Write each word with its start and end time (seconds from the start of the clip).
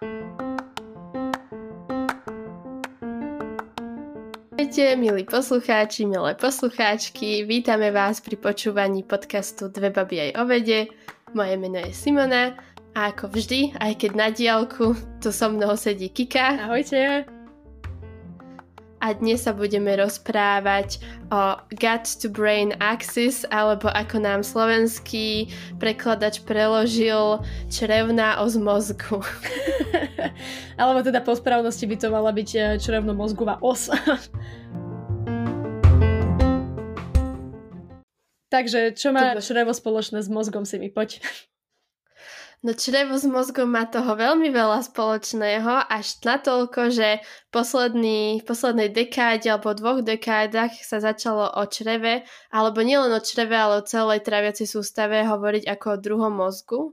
Ahojte, 0.00 0.16
milí 4.96 5.28
poslucháči, 5.28 6.08
milé 6.08 6.32
poslucháčky, 6.40 7.44
vítame 7.44 7.92
vás 7.92 8.24
pri 8.24 8.40
počúvaní 8.40 9.04
podcastu 9.04 9.68
Dve 9.68 9.92
baby 9.92 10.32
aj 10.32 10.40
o 10.40 10.48
vede. 10.48 10.88
Moje 11.36 11.52
meno 11.60 11.84
je 11.84 11.92
Simona 11.92 12.56
a 12.96 13.12
ako 13.12 13.28
vždy, 13.28 13.76
aj 13.76 14.00
keď 14.00 14.10
na 14.16 14.32
diálku, 14.32 14.96
tu 15.20 15.28
so 15.28 15.52
mnou 15.52 15.76
sedí 15.76 16.08
Kika. 16.08 16.64
Ahojte. 16.64 17.39
A 19.00 19.16
dnes 19.16 19.48
sa 19.48 19.56
budeme 19.56 19.96
rozprávať 19.96 21.00
o 21.32 21.56
gut 21.72 22.04
to 22.20 22.28
brain 22.28 22.76
axis, 22.84 23.48
alebo 23.48 23.88
ako 23.88 24.20
nám 24.20 24.44
slovenský 24.44 25.48
prekladač 25.80 26.44
preložil 26.44 27.40
črevná 27.72 28.44
os 28.44 28.60
mozgu. 28.60 29.24
alebo 30.80 31.00
teda 31.00 31.24
po 31.24 31.32
správnosti 31.32 31.88
by 31.88 31.96
to 31.96 32.12
mala 32.12 32.28
byť 32.28 32.50
eh, 32.60 32.76
črevno-mozgová 32.76 33.64
os. 33.64 33.88
Takže 38.52 38.92
čo 38.98 39.16
má 39.16 39.38
črevo 39.40 39.72
spoločné 39.72 40.20
s 40.20 40.28
mozgom, 40.28 40.68
si 40.68 40.76
mi 40.76 40.92
poď. 40.92 41.24
No 42.60 42.76
črevo 42.76 43.16
s 43.16 43.24
mozgom 43.24 43.72
má 43.72 43.88
toho 43.88 44.12
veľmi 44.12 44.52
veľa 44.52 44.84
spoločného, 44.84 45.88
až 45.88 46.20
natoľko, 46.20 46.92
že 46.92 47.24
posledný, 47.48 48.40
v 48.40 48.44
poslednej 48.44 48.92
dekáde 48.92 49.48
alebo 49.48 49.72
dvoch 49.72 50.04
dekádach 50.04 50.76
sa 50.84 51.00
začalo 51.00 51.48
o 51.56 51.64
čreve, 51.64 52.28
alebo 52.52 52.84
nielen 52.84 53.16
o 53.16 53.20
čreve, 53.24 53.56
ale 53.56 53.80
o 53.80 53.86
celej 53.88 54.20
traviacej 54.28 54.68
sústave 54.68 55.24
hovoriť 55.24 55.72
ako 55.72 55.86
o 55.88 56.00
druhom 56.04 56.32
mozgu. 56.36 56.92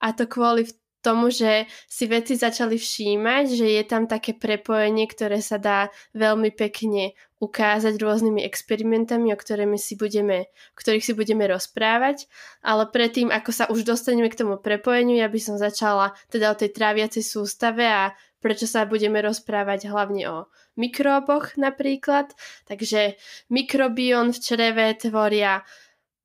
A 0.00 0.16
to 0.16 0.24
kvôli 0.24 0.64
tomu, 1.02 1.28
že 1.28 1.66
si 1.90 2.06
veci 2.06 2.38
začali 2.38 2.78
všímať, 2.78 3.44
že 3.50 3.66
je 3.66 3.82
tam 3.82 4.06
také 4.06 4.32
prepojenie, 4.38 5.10
ktoré 5.10 5.42
sa 5.42 5.58
dá 5.58 5.90
veľmi 6.14 6.54
pekne 6.54 7.18
ukázať 7.42 7.98
rôznymi 7.98 8.46
experimentami, 8.46 9.34
o, 9.34 9.36
ktorými 9.36 9.74
si 9.74 9.98
budeme, 9.98 10.46
ktorých 10.78 11.02
si 11.02 11.12
budeme 11.18 11.50
rozprávať. 11.50 12.30
Ale 12.62 12.86
predtým, 12.86 13.34
ako 13.34 13.50
sa 13.50 13.64
už 13.66 13.82
dostaneme 13.82 14.30
k 14.30 14.38
tomu 14.38 14.62
prepojeniu, 14.62 15.18
ja 15.18 15.26
by 15.26 15.40
som 15.42 15.58
začala 15.58 16.14
teda 16.30 16.54
o 16.54 16.58
tej 16.58 16.70
tráviacej 16.70 17.26
sústave 17.26 17.82
a 17.82 18.14
prečo 18.38 18.70
sa 18.70 18.86
budeme 18.86 19.18
rozprávať 19.18 19.90
hlavne 19.90 20.22
o 20.30 20.38
mikróboch 20.78 21.58
napríklad. 21.58 22.30
Takže 22.70 23.18
mikrobión 23.50 24.30
v 24.30 24.38
čreve 24.38 24.86
tvoria 24.94 25.66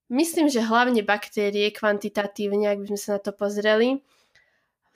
Myslím, 0.08 0.48
že 0.48 0.64
hlavne 0.64 1.04
baktérie 1.04 1.68
kvantitatívne, 1.68 2.72
ak 2.72 2.80
by 2.80 2.86
sme 2.96 3.00
sa 3.00 3.10
na 3.20 3.22
to 3.28 3.36
pozreli. 3.36 4.00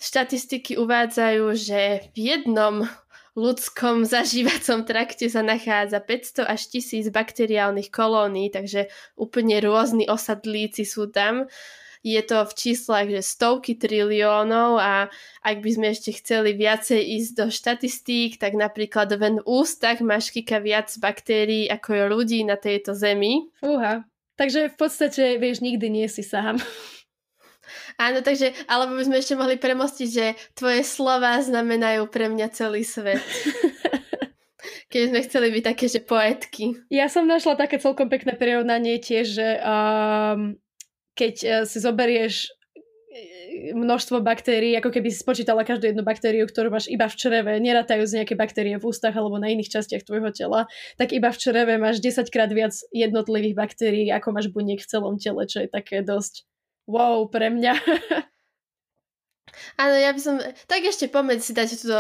Štatistiky 0.02 0.82
uvádzajú, 0.82 1.46
že 1.54 2.10
v 2.18 2.34
jednom 2.34 2.90
ľudskom 3.38 4.02
zažívacom 4.18 4.82
trakte 4.82 5.30
sa 5.30 5.46
nachádza 5.46 6.02
500 6.02 6.50
až 6.50 6.62
1000 6.74 7.14
bakteriálnych 7.14 7.94
kolónií, 7.94 8.50
takže 8.50 8.90
úplne 9.14 9.62
rôzni 9.62 10.10
osadlíci 10.10 10.90
sú 10.90 11.14
tam. 11.14 11.46
Je 12.02 12.18
to 12.26 12.50
v 12.50 12.54
číslach, 12.58 13.06
že 13.14 13.22
stovky 13.22 13.78
triliónov 13.78 14.82
a 14.82 15.14
ak 15.46 15.62
by 15.62 15.70
sme 15.70 15.88
ešte 15.94 16.18
chceli 16.18 16.58
viacej 16.58 16.98
ísť 16.98 17.32
do 17.38 17.46
štatistík, 17.54 18.42
tak 18.42 18.58
napríklad 18.58 19.14
ven 19.22 19.38
v 19.38 19.46
ústach 19.46 20.02
máš 20.02 20.34
kika 20.34 20.58
viac 20.66 20.90
baktérií 20.98 21.70
ako 21.70 21.94
je 21.94 22.04
ľudí 22.10 22.40
na 22.42 22.58
tejto 22.58 22.98
zemi. 22.98 23.54
Fúha. 23.62 24.02
Takže 24.34 24.74
v 24.74 24.76
podstate, 24.82 25.38
vieš, 25.38 25.62
nikdy 25.62 25.94
nie 25.94 26.10
si 26.10 26.26
sám. 26.26 26.58
Áno, 27.98 28.26
takže, 28.26 28.54
alebo 28.66 28.98
by 28.98 29.04
sme 29.06 29.18
ešte 29.22 29.38
mohli 29.38 29.56
premostiť, 29.56 30.10
že 30.10 30.26
tvoje 30.58 30.82
slova 30.84 31.40
znamenajú 31.40 32.10
pre 32.10 32.28
mňa 32.28 32.48
celý 32.52 32.82
svet. 32.84 33.22
Keď 34.92 35.02
sme 35.08 35.20
chceli 35.24 35.48
byť 35.56 35.64
také, 35.64 35.86
že 35.88 36.04
poetky. 36.04 36.76
Ja 36.92 37.08
som 37.08 37.24
našla 37.24 37.56
také 37.56 37.80
celkom 37.80 38.12
pekné 38.12 38.36
prirovnanie 38.36 39.00
tiež, 39.00 39.26
že 39.40 39.48
um, 39.64 40.60
keď 41.16 41.36
uh, 41.48 41.52
si 41.64 41.80
zoberieš 41.80 42.52
e, 43.08 43.72
množstvo 43.72 44.20
baktérií, 44.20 44.76
ako 44.76 44.92
keby 44.92 45.08
si 45.08 45.24
spočítala 45.24 45.64
každú 45.64 45.88
jednu 45.88 46.04
baktériu, 46.04 46.44
ktorú 46.44 46.76
máš 46.76 46.92
iba 46.92 47.08
v 47.08 47.16
čreve, 47.16 47.56
nerátajú 47.64 48.04
z 48.04 48.16
nejaké 48.20 48.36
baktérie 48.36 48.76
v 48.76 48.84
ústach 48.84 49.16
alebo 49.16 49.40
na 49.40 49.48
iných 49.48 49.72
častiach 49.72 50.04
tvojho 50.04 50.28
tela, 50.36 50.68
tak 51.00 51.16
iba 51.16 51.32
v 51.32 51.40
čreve 51.40 51.80
máš 51.80 52.04
10 52.04 52.28
krát 52.28 52.52
viac 52.52 52.76
jednotlivých 52.92 53.56
baktérií, 53.56 54.12
ako 54.12 54.28
máš 54.36 54.52
buniek 54.52 54.84
v 54.84 54.90
celom 54.92 55.16
tele, 55.16 55.48
čo 55.48 55.64
je 55.64 55.72
také 55.72 56.04
dosť 56.04 56.51
wow 56.92 57.24
pre 57.32 57.48
mňa. 57.48 57.74
Áno, 59.80 59.96
ja 59.96 60.12
by 60.12 60.22
som... 60.22 60.36
Tak 60.68 60.82
ešte 60.84 61.08
pomeď 61.08 61.40
si 61.40 61.52
dať 61.56 61.68
túto 61.80 62.00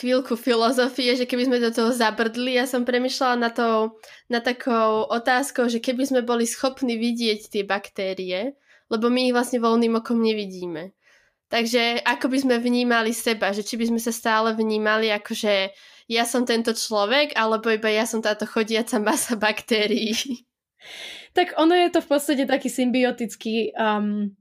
chvíľku 0.00 0.34
filozofie, 0.34 1.14
že 1.14 1.24
keby 1.24 1.46
sme 1.46 1.58
do 1.62 1.70
toho 1.70 1.90
zabrdli, 1.94 2.58
ja 2.58 2.66
som 2.66 2.82
premyšľala 2.82 3.36
na, 3.38 3.50
to, 3.50 3.96
na 4.28 4.42
takou 4.42 5.06
otázkou, 5.06 5.70
že 5.70 5.78
keby 5.78 6.02
sme 6.06 6.20
boli 6.26 6.44
schopní 6.44 6.98
vidieť 6.98 7.40
tie 7.50 7.62
baktérie, 7.62 8.58
lebo 8.90 9.06
my 9.10 9.30
ich 9.30 9.34
vlastne 9.34 9.62
voľným 9.62 9.98
okom 9.98 10.18
nevidíme. 10.18 10.94
Takže 11.46 12.02
ako 12.02 12.26
by 12.26 12.38
sme 12.42 12.56
vnímali 12.58 13.14
seba, 13.14 13.54
že 13.54 13.62
či 13.62 13.78
by 13.78 13.94
sme 13.94 14.00
sa 14.02 14.10
stále 14.10 14.50
vnímali 14.50 15.14
ako, 15.14 15.30
že 15.30 15.70
ja 16.10 16.26
som 16.26 16.42
tento 16.42 16.74
človek, 16.74 17.38
alebo 17.38 17.70
iba 17.70 17.86
ja 17.90 18.02
som 18.02 18.18
táto 18.18 18.46
chodiaca 18.46 18.98
masa 18.98 19.38
baktérií. 19.46 20.42
Tak 21.36 21.52
ono 21.60 21.76
je 21.76 21.92
to 21.92 22.00
v 22.00 22.08
podstate 22.08 22.48
taký 22.48 22.72
symbiotický 22.72 23.76
um, 23.76 24.32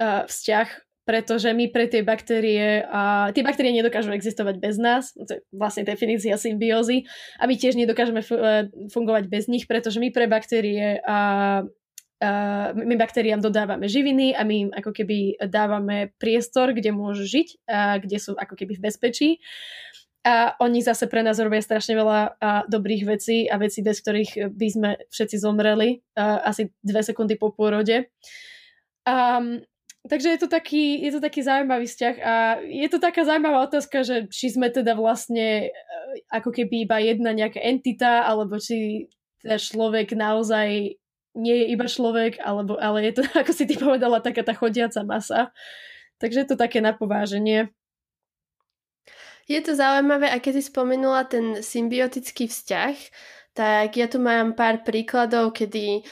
uh, 0.00 0.24
vzťah, 0.24 0.68
pretože 1.04 1.52
my 1.52 1.68
pre 1.68 1.88
tie 1.92 2.00
baktérie, 2.00 2.80
a 2.88 3.28
tie 3.36 3.44
baktérie 3.44 3.76
nedokážu 3.76 4.16
existovať 4.16 4.56
bez 4.56 4.80
nás, 4.80 5.12
to 5.12 5.36
je 5.36 5.40
vlastne 5.52 5.84
definícia 5.84 6.40
symbiózy, 6.40 7.04
a 7.36 7.44
my 7.44 7.52
tiež 7.52 7.76
nedokážeme 7.76 8.24
uh, 8.24 8.64
fungovať 8.88 9.28
bez 9.28 9.44
nich, 9.44 9.68
pretože 9.68 10.00
my 10.00 10.08
pre 10.08 10.24
baktérie 10.24 11.04
a 11.04 11.18
uh, 11.68 12.68
my 12.72 12.96
baktériám 12.96 13.44
dodávame 13.44 13.84
živiny 13.84 14.32
a 14.32 14.40
my 14.40 14.54
im 14.68 14.70
ako 14.72 14.96
keby 14.96 15.36
dávame 15.52 16.16
priestor, 16.16 16.72
kde 16.72 16.96
môžu 16.96 17.28
žiť, 17.28 17.48
a 17.68 18.00
kde 18.00 18.16
sú 18.16 18.32
ako 18.32 18.56
keby 18.56 18.80
v 18.80 18.84
bezpečí 18.88 19.30
a 20.26 20.58
oni 20.58 20.82
zase 20.82 21.06
pre 21.06 21.22
nás 21.22 21.38
robia 21.38 21.62
strašne 21.62 21.94
veľa 21.94 22.18
a, 22.18 22.66
dobrých 22.66 23.04
vecí 23.06 23.46
a 23.46 23.56
vecí, 23.56 23.80
bez 23.86 24.02
ktorých 24.02 24.50
by 24.50 24.68
sme 24.68 24.90
všetci 25.08 25.36
zomreli 25.38 26.02
a, 26.18 26.42
asi 26.42 26.74
dve 26.82 27.02
sekundy 27.06 27.38
po 27.38 27.54
pôrode. 27.54 28.10
A, 29.06 29.40
takže 30.08 30.28
je 30.34 30.38
to, 30.42 30.48
taký, 30.50 31.00
je 31.06 31.10
to 31.14 31.20
taký 31.22 31.40
zaujímavý 31.46 31.86
vzťah 31.86 32.16
a 32.18 32.34
je 32.66 32.88
to 32.90 32.98
taká 32.98 33.22
zaujímavá 33.22 33.68
otázka, 33.70 34.02
že 34.02 34.16
či 34.28 34.50
sme 34.50 34.74
teda 34.74 34.98
vlastne 34.98 35.68
e, 35.68 36.24
ako 36.34 36.50
keby 36.50 36.88
iba 36.88 36.98
jedna 36.98 37.30
nejaká 37.30 37.62
entita, 37.62 38.26
alebo 38.26 38.58
či 38.58 39.06
teda 39.42 39.56
človek 39.56 40.18
naozaj 40.18 40.98
nie 41.38 41.56
je 41.62 41.66
iba 41.70 41.86
človek, 41.86 42.42
alebo, 42.42 42.74
ale 42.82 43.10
je 43.10 43.20
to, 43.20 43.22
ako 43.40 43.52
si 43.54 43.64
ty 43.70 43.78
povedala, 43.78 44.24
taká 44.24 44.42
tá 44.42 44.52
chodiaca 44.52 45.00
masa. 45.06 45.54
Takže 46.18 46.42
je 46.42 46.48
to 46.50 46.56
také 46.58 46.82
napováženie. 46.82 47.70
Je 49.48 49.60
to 49.64 49.72
zaujímavé, 49.72 50.28
a 50.28 50.36
keď 50.38 50.60
si 50.60 50.68
spomenula 50.68 51.24
ten 51.24 51.64
symbiotický 51.64 52.52
vzťah, 52.52 52.96
tak 53.56 53.96
ja 53.96 54.06
tu 54.06 54.20
mám 54.20 54.52
pár 54.52 54.84
príkladov, 54.84 55.56
kedy 55.56 56.04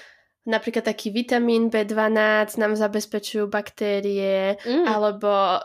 napríklad 0.49 0.89
taký 0.89 1.13
vitamín 1.13 1.69
B12 1.69 2.57
nám 2.57 2.73
zabezpečujú 2.75 3.53
baktérie, 3.53 4.57
mm. 4.57 4.89
alebo 4.89 5.61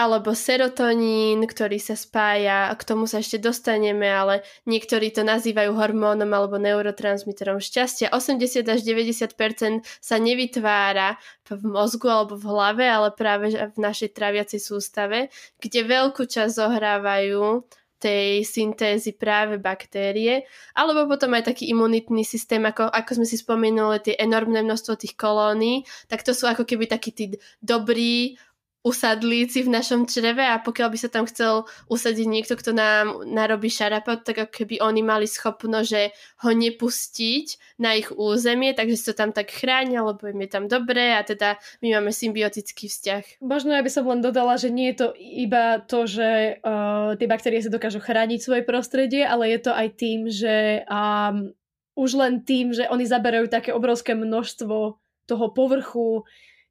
alebo 0.00 0.32
serotonín, 0.32 1.44
ktorý 1.44 1.76
sa 1.76 1.92
spája, 1.92 2.72
k 2.72 2.82
tomu 2.88 3.04
sa 3.04 3.20
ešte 3.20 3.36
dostaneme, 3.36 4.08
ale 4.08 4.40
niektorí 4.64 5.12
to 5.12 5.20
nazývajú 5.20 5.76
hormónom 5.76 6.32
alebo 6.32 6.56
neurotransmiterom 6.56 7.60
šťastia. 7.60 8.08
80 8.08 8.64
až 8.64 8.80
90% 8.80 9.84
sa 9.84 10.16
nevytvára 10.16 11.20
v 11.52 11.62
mozgu 11.68 12.08
alebo 12.08 12.40
v 12.40 12.48
hlave, 12.48 12.84
ale 12.88 13.12
práve 13.12 13.52
v 13.52 13.76
našej 13.76 14.16
traviacej 14.16 14.60
sústave, 14.64 15.28
kde 15.60 15.84
veľkú 15.84 16.24
časť 16.24 16.48
zohrávajú 16.56 17.68
tej 18.00 18.48
syntézy 18.48 19.12
práve 19.12 19.60
baktérie, 19.60 20.48
alebo 20.72 21.04
potom 21.04 21.36
aj 21.36 21.52
taký 21.52 21.68
imunitný 21.68 22.24
systém, 22.24 22.64
ako, 22.64 22.88
ako 22.88 23.20
sme 23.20 23.26
si 23.28 23.36
spomenuli, 23.36 24.00
tie 24.00 24.16
enormné 24.16 24.64
množstvo 24.64 24.96
tých 24.96 25.14
kolónií, 25.20 25.84
tak 26.08 26.24
to 26.24 26.32
sú 26.32 26.48
ako 26.48 26.64
keby 26.64 26.88
takí 26.88 27.12
tí 27.12 27.36
dobrí, 27.60 28.40
usadlíci 28.80 29.68
v 29.68 29.76
našom 29.76 30.08
čreve 30.08 30.40
a 30.40 30.56
pokiaľ 30.56 30.88
by 30.88 30.98
sa 30.98 31.12
tam 31.12 31.28
chcel 31.28 31.68
usadiť 31.92 32.26
niekto, 32.26 32.56
kto 32.56 32.72
nám 32.72 33.28
narobí 33.28 33.68
šarapot, 33.68 34.24
tak 34.24 34.48
ako 34.48 34.52
keby 34.64 34.80
oni 34.80 35.04
mali 35.04 35.28
schopno, 35.28 35.84
že 35.84 36.16
ho 36.40 36.50
nepustiť 36.56 37.76
na 37.76 38.00
ich 38.00 38.08
územie, 38.08 38.72
takže 38.72 38.96
sa 38.96 39.12
tam 39.12 39.36
tak 39.36 39.52
chránia, 39.52 40.00
lebo 40.00 40.24
im 40.24 40.40
je 40.40 40.48
tam 40.48 40.64
dobré 40.64 41.12
a 41.12 41.20
teda 41.20 41.60
my 41.84 42.00
máme 42.00 42.08
symbiotický 42.08 42.88
vzťah. 42.88 43.44
Možno 43.44 43.76
ja 43.76 43.84
by 43.84 43.90
som 43.92 44.08
len 44.08 44.24
dodala, 44.24 44.56
že 44.56 44.72
nie 44.72 44.96
je 44.96 45.04
to 45.04 45.08
iba 45.20 45.84
to, 45.84 46.08
že 46.08 46.60
uh, 46.64 47.12
tie 47.20 47.28
baktérie 47.28 47.60
sa 47.60 47.68
dokážu 47.68 48.00
chrániť 48.00 48.40
svoje 48.40 48.62
prostredie, 48.64 49.28
ale 49.28 49.52
je 49.52 49.60
to 49.60 49.72
aj 49.76 49.88
tým, 50.00 50.24
že 50.32 50.88
um, 50.88 51.52
už 52.00 52.16
len 52.16 52.40
tým, 52.48 52.72
že 52.72 52.88
oni 52.88 53.04
zaberajú 53.04 53.52
také 53.52 53.76
obrovské 53.76 54.16
množstvo 54.16 54.96
toho 55.28 55.46
povrchu, 55.52 56.24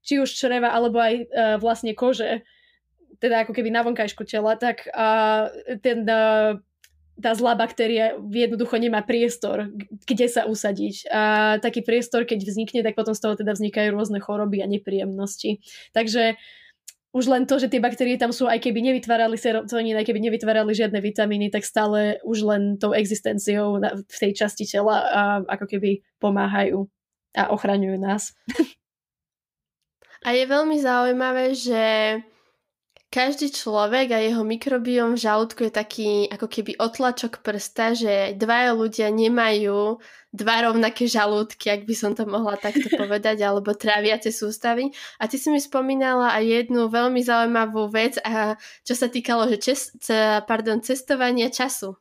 či 0.04 0.20
už 0.20 0.30
čreva 0.32 0.72
alebo 0.72 1.00
aj 1.00 1.16
uh, 1.16 1.56
vlastne 1.58 1.96
kože, 1.96 2.44
teda 3.20 3.44
ako 3.44 3.52
keby 3.52 3.70
na 3.72 3.84
vonkajšku 3.84 4.24
tela, 4.24 4.56
tak 4.56 4.88
uh, 4.92 5.52
ten 5.84 6.08
uh, 6.08 6.56
tá 7.20 7.36
zlá 7.36 7.54
baktéria 7.54 8.16
jednoducho 8.32 8.80
nemá 8.80 9.04
priestor, 9.04 9.68
kde 10.08 10.28
sa 10.32 10.48
usadiť. 10.48 11.12
A 11.12 11.22
taký 11.60 11.84
priestor, 11.84 12.24
keď 12.24 12.48
vznikne, 12.48 12.80
tak 12.80 12.96
potom 12.96 13.12
z 13.12 13.22
toho 13.22 13.36
teda 13.36 13.52
vznikajú 13.54 13.92
rôzne 13.92 14.24
choroby 14.24 14.64
a 14.64 14.72
nepríjemnosti. 14.72 15.60
Takže 15.92 16.40
už 17.12 17.26
len 17.28 17.44
to, 17.50 17.58
že 17.60 17.68
tie 17.68 17.82
baktérie 17.82 18.16
tam 18.16 18.30
sú, 18.30 18.46
aj 18.46 18.62
keby 18.62 18.80
nevytvárali 18.86 19.36
serotonín, 19.36 19.98
aj 19.98 20.08
keby 20.08 20.20
nevytvárali 20.30 20.72
žiadne 20.72 21.02
vitamíny, 21.02 21.50
tak 21.50 21.66
stále 21.66 22.22
už 22.24 22.46
len 22.46 22.62
tou 22.78 22.94
existenciou 22.96 23.82
v 24.06 24.18
tej 24.18 24.32
časti 24.38 24.64
tela 24.70 25.04
a 25.10 25.22
ako 25.44 25.66
keby 25.66 26.06
pomáhajú 26.22 26.88
a 27.36 27.52
ochraňujú 27.52 27.98
nás. 28.00 28.32
A 30.26 30.36
je 30.36 30.44
veľmi 30.44 30.78
zaujímavé, 30.80 31.56
že 31.56 31.84
každý 33.10 33.50
človek 33.50 34.14
a 34.14 34.22
jeho 34.22 34.46
mikrobióm 34.46 35.18
v 35.18 35.24
žalúdku 35.26 35.66
je 35.66 35.74
taký 35.74 36.10
ako 36.30 36.46
keby 36.46 36.78
otlačok 36.78 37.42
prsta, 37.42 37.98
že 37.98 38.14
dvaja 38.38 38.78
ľudia 38.78 39.10
nemajú 39.10 39.98
dva 40.30 40.56
rovnaké 40.70 41.10
žalúdky, 41.10 41.74
ak 41.74 41.90
by 41.90 41.96
som 41.98 42.14
to 42.14 42.30
mohla 42.30 42.54
takto 42.54 42.86
povedať, 43.02 43.42
alebo 43.42 43.74
tráviace 43.74 44.30
sústavy. 44.30 44.94
A 45.18 45.26
ty 45.26 45.42
si 45.42 45.50
mi 45.50 45.58
spomínala 45.58 46.38
aj 46.38 46.70
jednu 46.70 46.86
veľmi 46.86 47.18
zaujímavú 47.26 47.90
vec, 47.90 48.22
a 48.22 48.54
čo 48.86 48.94
sa 48.94 49.10
týkalo 49.10 49.50
že 49.50 49.58
čes, 49.58 49.90
pardon, 50.46 50.78
cestovania 50.86 51.50
času. 51.50 51.98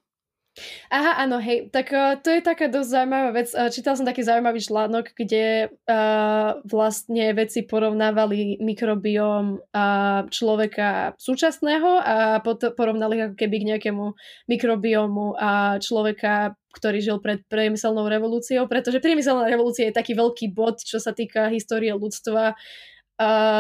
Aha, 0.89 1.25
áno, 1.25 1.39
hej, 1.39 1.69
tak 1.69 1.93
uh, 1.93 2.17
to 2.19 2.33
je 2.33 2.41
taká 2.41 2.69
dosť 2.69 2.89
zaujímavá 2.89 3.31
vec. 3.37 3.49
Uh, 3.53 3.69
čítal 3.69 3.95
som 3.95 4.09
taký 4.09 4.25
zaujímavý 4.25 4.61
článok, 4.61 5.13
kde 5.13 5.69
uh, 5.69 6.59
vlastne 6.65 7.33
veci 7.37 7.65
porovnávali 7.65 8.61
mikrobióm 8.61 9.61
uh, 9.61 10.25
človeka 10.29 11.19
súčasného 11.21 11.91
a 12.01 12.17
pot- 12.41 12.73
porovnali 12.73 13.29
ako 13.29 13.35
keby 13.37 13.57
k 13.61 13.69
nejakému 13.77 14.05
mikrobiomu 14.49 15.37
a 15.37 15.77
človeka, 15.79 16.57
ktorý 16.75 16.99
žil 17.01 17.19
pred 17.19 17.43
priemyselnou 17.49 18.07
revolúciou, 18.07 18.69
pretože 18.69 19.03
priemyselná 19.03 19.49
revolúcia 19.49 19.89
je 19.89 19.99
taký 19.99 20.15
veľký 20.15 20.53
bod, 20.53 20.81
čo 20.85 21.01
sa 21.01 21.17
týka 21.17 21.49
histórie 21.51 21.91
ľudstva 21.93 22.55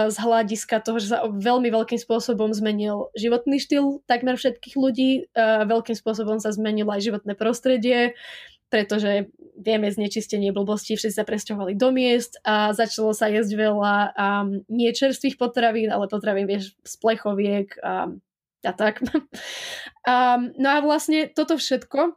z 0.08 0.16
hľadiska 0.22 0.78
toho, 0.86 1.02
že 1.02 1.10
sa 1.10 1.26
veľmi 1.26 1.66
veľkým 1.74 1.98
spôsobom 1.98 2.54
zmenil 2.54 3.10
životný 3.18 3.58
štýl 3.58 4.06
takmer 4.06 4.38
všetkých 4.38 4.78
ľudí, 4.78 5.10
veľkým 5.66 5.98
spôsobom 5.98 6.38
sa 6.38 6.54
zmenilo 6.54 6.94
aj 6.94 7.02
životné 7.02 7.34
prostredie, 7.34 8.14
pretože 8.70 9.32
vieme 9.58 9.90
znečistenie 9.90 10.54
blbosti, 10.54 10.94
všetci 10.94 11.16
sa 11.18 11.26
presťahovali 11.26 11.74
do 11.74 11.90
miest 11.90 12.38
a 12.46 12.70
začalo 12.70 13.10
sa 13.10 13.26
jesť 13.26 13.58
veľa 13.58 13.94
um, 14.14 14.62
nie 14.70 14.92
čerstvých 14.94 15.40
potravín, 15.40 15.90
ale 15.90 16.06
potravín, 16.06 16.46
vieš, 16.46 16.78
z 16.86 16.94
plechoviek 17.02 17.74
a, 17.82 18.12
a 18.62 18.72
tak. 18.76 19.02
um, 20.06 20.54
no 20.54 20.68
a 20.70 20.78
vlastne 20.84 21.26
toto 21.32 21.58
všetko 21.58 22.14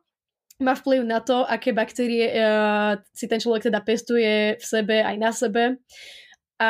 má 0.61 0.77
vplyv 0.77 1.01
na 1.01 1.23
to, 1.25 1.41
aké 1.41 1.73
baktérie 1.73 2.29
uh, 2.37 3.01
si 3.15 3.25
ten 3.25 3.41
človek 3.41 3.73
teda 3.73 3.81
pestuje 3.81 4.61
v 4.61 4.63
sebe 4.63 5.01
aj 5.01 5.15
na 5.17 5.31
sebe. 5.33 5.81
A 6.61 6.69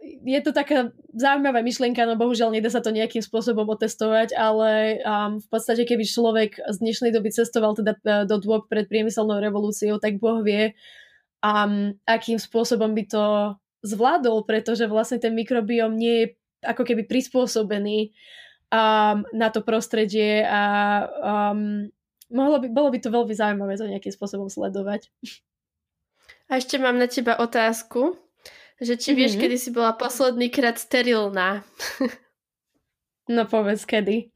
je 0.00 0.40
to 0.40 0.52
taká 0.56 0.92
zaujímavá 1.12 1.60
myšlienka, 1.60 2.08
no 2.08 2.16
bohužiaľ 2.16 2.56
nedá 2.56 2.72
sa 2.72 2.80
to 2.80 2.92
nejakým 2.92 3.20
spôsobom 3.20 3.68
otestovať, 3.68 4.32
ale 4.32 5.00
um, 5.04 5.36
v 5.36 5.48
podstate 5.52 5.84
keby 5.84 6.04
človek 6.08 6.56
z 6.56 6.76
dnešnej 6.80 7.12
doby 7.12 7.28
cestoval 7.28 7.76
teda 7.76 7.92
uh, 8.00 8.24
do 8.24 8.40
dôb 8.40 8.64
pred 8.68 8.88
priemyselnou 8.88 9.40
revolúciou, 9.40 10.00
tak 10.00 10.16
Boh 10.16 10.40
vie, 10.40 10.72
um, 11.44 11.92
akým 12.08 12.40
spôsobom 12.40 12.96
by 12.96 13.04
to 13.08 13.24
zvládol, 13.84 14.44
pretože 14.48 14.88
vlastne 14.88 15.20
ten 15.20 15.36
mikrobióm 15.36 15.92
nie 15.96 16.14
je 16.16 16.26
ako 16.64 16.84
keby 16.84 17.08
prispôsobený 17.08 18.12
um, 18.72 19.24
na 19.32 19.48
to 19.52 19.60
prostredie 19.64 20.44
a 20.44 20.62
um, 21.20 21.88
mohlo 22.32 22.60
by, 22.60 22.68
bolo 22.72 22.88
by 22.92 22.98
to 23.00 23.12
veľmi 23.12 23.34
zaujímavé 23.36 23.76
to 23.76 23.88
nejakým 23.88 24.12
spôsobom 24.12 24.48
sledovať. 24.48 25.08
A 26.50 26.58
ešte 26.58 26.76
mám 26.76 26.98
na 26.98 27.06
teba 27.06 27.38
otázku. 27.38 28.29
Že 28.80 28.94
či 28.96 29.10
vieš, 29.12 29.36
mm-hmm. 29.36 29.44
kedy 29.44 29.56
si 29.60 29.70
bola 29.76 29.92
posledný 29.92 30.48
krát 30.48 30.80
sterilná. 30.80 31.60
no 33.36 33.44
povedz, 33.44 33.84
kedy. 33.84 34.32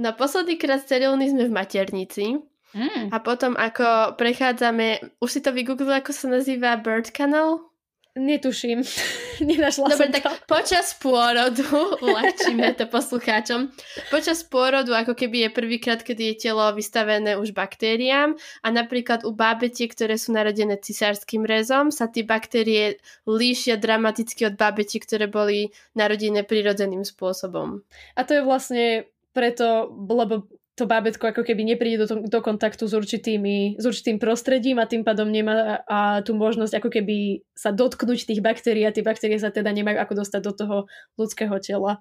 No 0.00 0.16
posledný 0.16 0.56
krát 0.56 0.80
sterilný 0.80 1.28
sme 1.28 1.48
v 1.48 1.56
maternici. 1.56 2.26
Mm. 2.72 3.12
A 3.12 3.16
potom 3.20 3.52
ako 3.52 4.16
prechádzame, 4.16 5.20
už 5.20 5.28
si 5.28 5.40
to 5.44 5.52
vygooglila, 5.52 6.00
ako 6.00 6.16
sa 6.16 6.32
nazýva 6.32 6.80
Bird 6.80 7.12
Canal? 7.12 7.71
Netuším. 8.12 8.84
Nenašla 9.40 9.88
Dobre, 9.88 10.04
som 10.04 10.12
tak 10.12 10.24
to. 10.28 10.32
počas 10.44 10.92
pôrodu, 11.00 11.64
uľahčíme 12.04 12.76
to 12.76 12.84
poslucháčom, 12.84 13.72
počas 14.12 14.44
pôrodu 14.44 14.92
ako 14.92 15.16
keby 15.16 15.48
je 15.48 15.50
prvýkrát, 15.50 16.04
kedy 16.04 16.36
je 16.36 16.48
telo 16.48 16.60
vystavené 16.76 17.40
už 17.40 17.56
baktériám 17.56 18.36
a 18.60 18.68
napríklad 18.68 19.24
u 19.24 19.32
bábetiek, 19.32 19.88
ktoré 19.88 20.20
sú 20.20 20.36
narodené 20.36 20.76
cisárským 20.76 21.48
rezom, 21.48 21.88
sa 21.88 22.04
tie 22.04 22.20
baktérie 22.20 23.00
líšia 23.24 23.80
dramaticky 23.80 24.44
od 24.44 24.60
bábetiek, 24.60 25.00
ktoré 25.00 25.24
boli 25.32 25.72
narodené 25.96 26.44
prirodzeným 26.44 27.08
spôsobom. 27.08 27.80
A 28.12 28.28
to 28.28 28.36
je 28.36 28.42
vlastne 28.44 28.84
preto, 29.32 29.88
lebo 29.88 30.44
to 30.72 30.88
bábetko 30.88 31.28
ako 31.28 31.44
keby 31.44 31.68
nepríde 31.68 32.08
do, 32.08 32.24
do 32.24 32.40
kontaktu 32.40 32.88
s, 32.88 32.96
určitými, 32.96 33.76
s 33.76 33.84
určitým 33.84 34.16
prostredím 34.16 34.80
a 34.80 34.88
tým 34.88 35.04
pádom 35.04 35.28
nemá 35.28 35.84
a 35.84 36.24
tú 36.24 36.32
možnosť 36.32 36.80
ako 36.80 36.88
keby 36.88 37.44
sa 37.52 37.76
dotknúť 37.76 38.24
tých 38.24 38.40
baktérií 38.40 38.88
a 38.88 38.94
tie 38.94 39.04
baktérie 39.04 39.36
sa 39.36 39.52
teda 39.52 39.68
nemajú 39.68 40.00
ako 40.00 40.24
dostať 40.24 40.40
do 40.40 40.52
toho 40.56 40.76
ľudského 41.20 41.52
tela. 41.60 42.00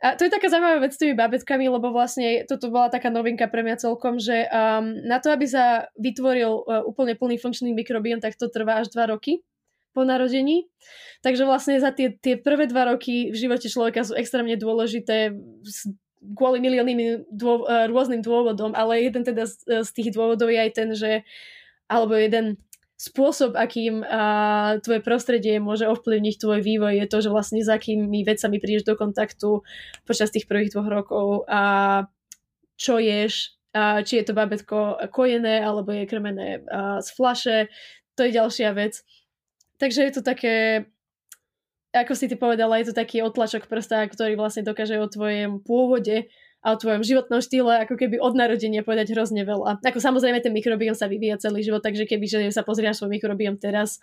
A 0.00 0.12
to 0.12 0.28
je 0.28 0.32
taká 0.32 0.52
zaujímavá 0.52 0.84
vec 0.84 0.92
s 0.92 1.00
tými 1.00 1.16
bábetkami, 1.16 1.72
lebo 1.72 1.88
vlastne 1.88 2.44
toto 2.44 2.68
bola 2.68 2.92
taká 2.92 3.08
novinka 3.08 3.48
pre 3.48 3.64
mňa 3.64 3.80
celkom, 3.80 4.20
že 4.20 4.44
um, 4.48 4.92
na 5.08 5.20
to, 5.24 5.32
aby 5.32 5.48
sa 5.48 5.88
vytvoril 5.96 6.52
uh, 6.52 6.84
úplne 6.84 7.16
plný 7.16 7.40
funkčný 7.40 7.72
mikrobióm, 7.72 8.20
tak 8.20 8.36
to 8.36 8.52
trvá 8.52 8.84
až 8.84 8.92
2 8.92 9.12
roky 9.12 9.40
po 9.96 10.04
narodení. 10.04 10.68
Takže 11.24 11.48
vlastne 11.48 11.80
za 11.80 11.96
tie, 11.96 12.12
tie 12.12 12.36
prvé 12.36 12.68
dva 12.68 12.92
roky 12.92 13.32
v 13.32 13.36
živote 13.40 13.72
človeka 13.72 14.04
sú 14.04 14.12
extrémne 14.12 14.52
dôležité 14.60 15.32
kvôli 16.34 16.58
miliónnym 16.58 17.28
dô, 17.30 17.68
e, 17.68 17.86
rôznym 17.86 18.24
dôvodom, 18.24 18.74
ale 18.74 19.04
jeden 19.06 19.22
teda 19.22 19.46
z, 19.46 19.54
e, 19.68 19.74
z 19.84 19.90
tých 19.92 20.10
dôvodov 20.16 20.50
je 20.50 20.58
aj 20.58 20.70
ten, 20.74 20.88
že 20.96 21.22
alebo 21.86 22.18
jeden 22.18 22.58
spôsob, 22.96 23.54
akým 23.54 24.00
a, 24.02 24.80
tvoje 24.80 25.04
prostredie 25.04 25.60
môže 25.60 25.84
ovplyvniť 25.84 26.34
tvoj 26.40 26.60
vývoj, 26.64 26.96
je 26.96 27.06
to, 27.06 27.18
že 27.20 27.30
vlastne 27.30 27.60
s 27.60 27.68
akými 27.68 28.24
vecami 28.24 28.56
prídeš 28.56 28.88
do 28.88 28.96
kontaktu 28.96 29.60
počas 30.08 30.32
tých 30.32 30.48
prvých 30.48 30.72
dvoch 30.72 30.88
rokov 30.88 31.44
a 31.46 31.62
čo 32.80 32.96
ješ, 32.96 33.54
a 33.76 34.00
či 34.00 34.24
je 34.24 34.24
to 34.24 34.32
babetko 34.32 34.96
kojené 35.12 35.60
alebo 35.60 35.92
je 35.92 36.08
krmené 36.08 36.64
a, 36.66 37.04
z 37.04 37.08
flaše, 37.12 37.58
to 38.16 38.24
je 38.24 38.32
ďalšia 38.32 38.72
vec. 38.72 39.04
Takže 39.76 40.00
je 40.08 40.12
to 40.16 40.22
také 40.24 40.88
ako 41.96 42.12
si 42.12 42.28
ty 42.28 42.36
povedala, 42.36 42.76
je 42.82 42.92
to 42.92 42.94
taký 42.98 43.24
otlačok 43.24 43.70
prsta, 43.70 44.04
ktorý 44.10 44.36
vlastne 44.36 44.66
dokáže 44.66 45.00
o 45.00 45.08
tvojom 45.08 45.64
pôvode 45.64 46.28
a 46.60 46.74
o 46.74 46.80
tvojom 46.80 47.06
životnom 47.06 47.38
štýle 47.38 47.86
ako 47.86 47.94
keby 47.94 48.18
od 48.18 48.34
narodenia 48.34 48.82
povedať 48.82 49.14
hrozne 49.14 49.46
veľa. 49.46 49.80
Ako 49.80 50.02
samozrejme 50.02 50.42
ten 50.42 50.50
mikrobióm 50.50 50.98
sa 50.98 51.06
vyvíja 51.06 51.38
celý 51.38 51.62
život, 51.62 51.80
takže 51.80 52.04
keby 52.04 52.24
že 52.26 52.38
sa 52.50 52.66
pozrieš 52.66 53.00
svoj 53.00 53.14
mikrobióm 53.14 53.54
teraz, 53.56 54.02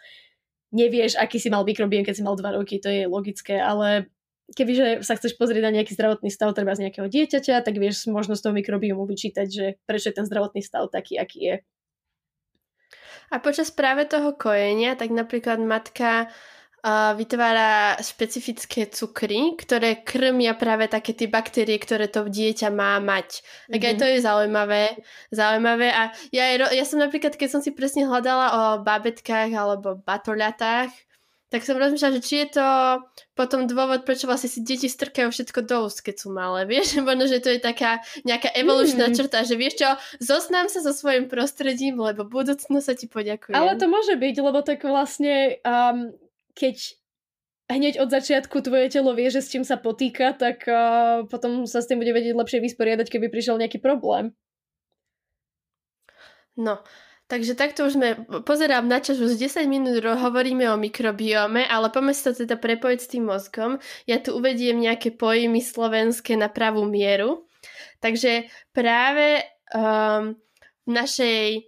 nevieš, 0.72 1.20
aký 1.20 1.38
si 1.38 1.54
mal 1.54 1.68
mikrobióm, 1.68 2.02
keď 2.02 2.16
si 2.18 2.24
mal 2.26 2.34
2 2.34 2.58
roky, 2.58 2.80
to 2.82 2.88
je 2.90 3.06
logické, 3.06 3.60
ale 3.60 4.10
kebyže 4.52 5.06
sa 5.06 5.16
chceš 5.16 5.40
pozrieť 5.40 5.64
na 5.70 5.76
nejaký 5.82 5.96
zdravotný 5.96 6.28
stav 6.28 6.52
treba 6.52 6.76
z 6.76 6.88
nejakého 6.88 7.08
dieťaťa, 7.08 7.64
tak 7.64 7.76
vieš 7.80 8.10
možno 8.10 8.36
z 8.36 8.44
toho 8.44 8.54
mikrobiomu 8.56 9.08
vyčítať, 9.08 9.48
že 9.48 9.66
prečo 9.88 10.12
je 10.12 10.18
ten 10.18 10.26
zdravotný 10.28 10.60
stav 10.60 10.88
taký, 10.92 11.20
aký 11.20 11.40
je. 11.40 11.56
A 13.32 13.42
počas 13.42 13.74
práve 13.74 14.06
toho 14.06 14.36
kojenia, 14.36 14.94
tak 14.94 15.10
napríklad 15.10 15.58
matka 15.64 16.30
vytvára 16.92 17.96
špecifické 18.04 18.92
cukry, 18.92 19.56
ktoré 19.56 20.04
krmia 20.04 20.52
práve 20.52 20.92
také 20.92 21.16
tie 21.16 21.32
baktérie, 21.32 21.80
ktoré 21.80 22.12
to 22.12 22.28
dieťa 22.28 22.68
má 22.76 23.00
mať. 23.00 23.40
Tak 23.72 23.80
mm-hmm. 23.80 23.88
aj 23.88 23.96
to 23.96 24.06
je 24.06 24.18
zaujímavé. 24.20 24.84
zaujímavé. 25.32 25.88
A 25.96 26.12
ja, 26.36 26.52
ja 26.52 26.84
som 26.84 27.00
napríklad, 27.00 27.40
keď 27.40 27.50
som 27.56 27.62
si 27.64 27.72
presne 27.72 28.04
hľadala 28.04 28.48
o 28.52 28.64
babetkách 28.84 29.56
alebo 29.56 30.04
batoľatách, 30.04 30.92
tak 31.54 31.70
som 31.70 31.78
rozmýšľala, 31.78 32.18
že 32.18 32.26
či 32.26 32.36
je 32.42 32.58
to 32.58 32.68
potom 33.38 33.70
dôvod, 33.70 34.10
prečo 34.10 34.26
vlastne 34.26 34.50
si 34.50 34.66
deti 34.66 34.90
strkajú 34.90 35.30
všetko 35.30 35.62
do 35.70 35.86
úst, 35.86 36.02
keď 36.02 36.26
sú 36.26 36.34
malé. 36.34 36.66
Vieš, 36.74 37.06
možno, 37.06 37.30
že 37.30 37.46
to 37.46 37.54
je 37.54 37.62
taká 37.62 38.02
nejaká 38.26 38.50
evolučná 38.58 39.08
mm. 39.08 39.14
črta, 39.14 39.46
že 39.46 39.54
vieš 39.54 39.86
čo, 39.86 39.90
zoznám 40.18 40.66
sa 40.74 40.82
so 40.82 40.90
svojím 40.90 41.30
prostredím, 41.30 42.02
lebo 42.02 42.26
budúcno 42.26 42.82
sa 42.82 42.98
ti 42.98 43.06
poďakujem. 43.06 43.54
Ale 43.54 43.78
to 43.78 43.86
môže 43.86 44.18
byť, 44.18 44.36
lebo 44.42 44.66
tak 44.66 44.82
vlastne 44.82 45.62
um, 45.62 46.10
keď 46.54 46.98
hneď 47.70 48.00
od 48.00 48.10
začiatku 48.14 48.62
tvoje 48.62 48.94
telo 48.94 49.14
vie, 49.18 49.30
že 49.34 49.42
s 49.42 49.50
čím 49.50 49.66
sa 49.66 49.80
potýka, 49.82 50.34
tak 50.38 50.66
uh, 50.70 51.26
potom 51.28 51.66
sa 51.66 51.82
s 51.82 51.90
tým 51.90 52.00
bude 52.02 52.14
vedieť 52.14 52.38
lepšie 52.38 52.60
vysporiadať, 52.62 53.08
keby 53.10 53.28
prišiel 53.34 53.58
nejaký 53.58 53.82
problém. 53.82 54.34
No, 56.54 56.86
Takže 57.32 57.56
takto 57.56 57.88
už 57.88 57.98
sme, 57.98 58.10
pozerám 58.44 58.86
na 58.86 59.00
čas, 59.00 59.18
už 59.18 59.40
10 59.40 59.66
minút 59.66 60.04
hovoríme 60.04 60.70
o 60.70 60.78
mikrobiome, 60.78 61.66
ale 61.66 61.88
poďme 61.90 62.14
sa 62.14 62.36
teda 62.36 62.60
prepojiť 62.60 63.00
s 63.00 63.10
tým 63.10 63.26
mozgom. 63.26 63.80
Ja 64.06 64.20
tu 64.20 64.36
uvediem 64.36 64.78
nejaké 64.78 65.16
pojmy 65.16 65.64
slovenské 65.64 66.36
na 66.36 66.52
pravú 66.52 66.84
mieru. 66.84 67.48
Takže 68.04 68.52
práve 68.76 69.40
um, 69.72 70.38
v, 70.84 70.90
našej, 70.92 71.64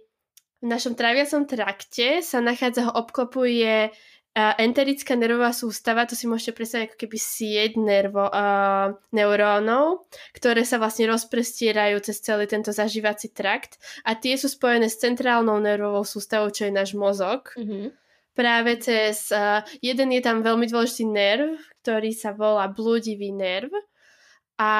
v 0.60 0.66
našom 0.68 0.92
traviacom 0.92 1.48
trakte 1.48 2.20
sa 2.20 2.44
nachádza, 2.44 2.86
ho 2.86 2.92
obklopuje 2.92 3.90
enterická 4.36 5.16
nervová 5.16 5.48
sústava, 5.56 6.04
to 6.04 6.12
si 6.12 6.28
môžete 6.28 6.52
predstaviť 6.52 6.84
ako 6.92 6.96
keby 7.00 7.16
sieť 7.16 7.72
nervo, 7.80 8.28
uh, 8.28 8.92
neurónov, 9.08 10.04
ktoré 10.36 10.60
sa 10.60 10.76
vlastne 10.76 11.08
rozprestierajú 11.08 12.04
cez 12.04 12.20
celý 12.20 12.44
tento 12.44 12.68
zažívací 12.68 13.32
trakt 13.32 13.80
a 14.04 14.12
tie 14.12 14.36
sú 14.36 14.52
spojené 14.52 14.92
s 14.92 15.00
centrálnou 15.00 15.56
nervovou 15.56 16.04
sústavou, 16.04 16.52
čo 16.52 16.68
je 16.68 16.72
náš 16.76 16.92
mozog. 16.92 17.56
Mm-hmm. 17.56 17.96
Práve 18.36 18.76
cez, 18.76 19.32
uh, 19.32 19.64
jeden 19.80 20.12
je 20.12 20.20
tam 20.20 20.44
veľmi 20.44 20.68
dôležitý 20.68 21.08
nerv, 21.08 21.56
ktorý 21.80 22.12
sa 22.12 22.36
volá 22.36 22.68
blúdivý 22.68 23.32
nerv 23.32 23.72
a 24.60 24.72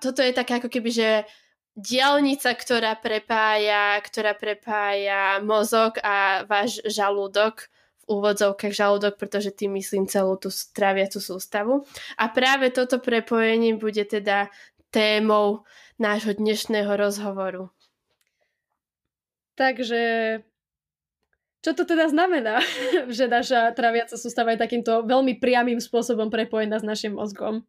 toto 0.00 0.24
je 0.24 0.32
také 0.32 0.56
ako 0.56 0.68
keby, 0.72 0.88
že 0.88 1.08
diálnica, 1.76 2.52
ktorá 2.52 2.96
prepája, 3.00 3.96
ktorá 4.04 4.36
prepája 4.36 5.40
mozog 5.40 5.96
a 6.04 6.44
váš 6.44 6.84
žalúdok 6.84 7.71
v 8.02 8.18
úvodzovkách 8.18 8.74
žalúdok, 8.74 9.14
pretože 9.14 9.54
tým 9.54 9.78
myslím 9.78 10.10
celú 10.10 10.34
tú 10.34 10.50
traviacu 10.74 11.22
sústavu. 11.22 11.86
A 12.18 12.26
práve 12.28 12.74
toto 12.74 12.98
prepojenie 12.98 13.78
bude 13.78 14.02
teda 14.02 14.50
témou 14.90 15.62
nášho 15.96 16.34
dnešného 16.34 16.90
rozhovoru. 16.98 17.70
Takže 19.54 20.02
čo 21.62 21.78
to 21.78 21.86
teda 21.86 22.10
znamená, 22.10 22.58
že 23.16 23.30
naša 23.30 23.70
traviaca 23.72 24.18
sústava 24.18 24.52
je 24.52 24.62
takýmto 24.66 25.06
veľmi 25.06 25.38
priamým 25.38 25.78
spôsobom 25.78 26.26
prepojená 26.26 26.82
s 26.82 26.86
našim 26.86 27.14
mozgom? 27.14 27.62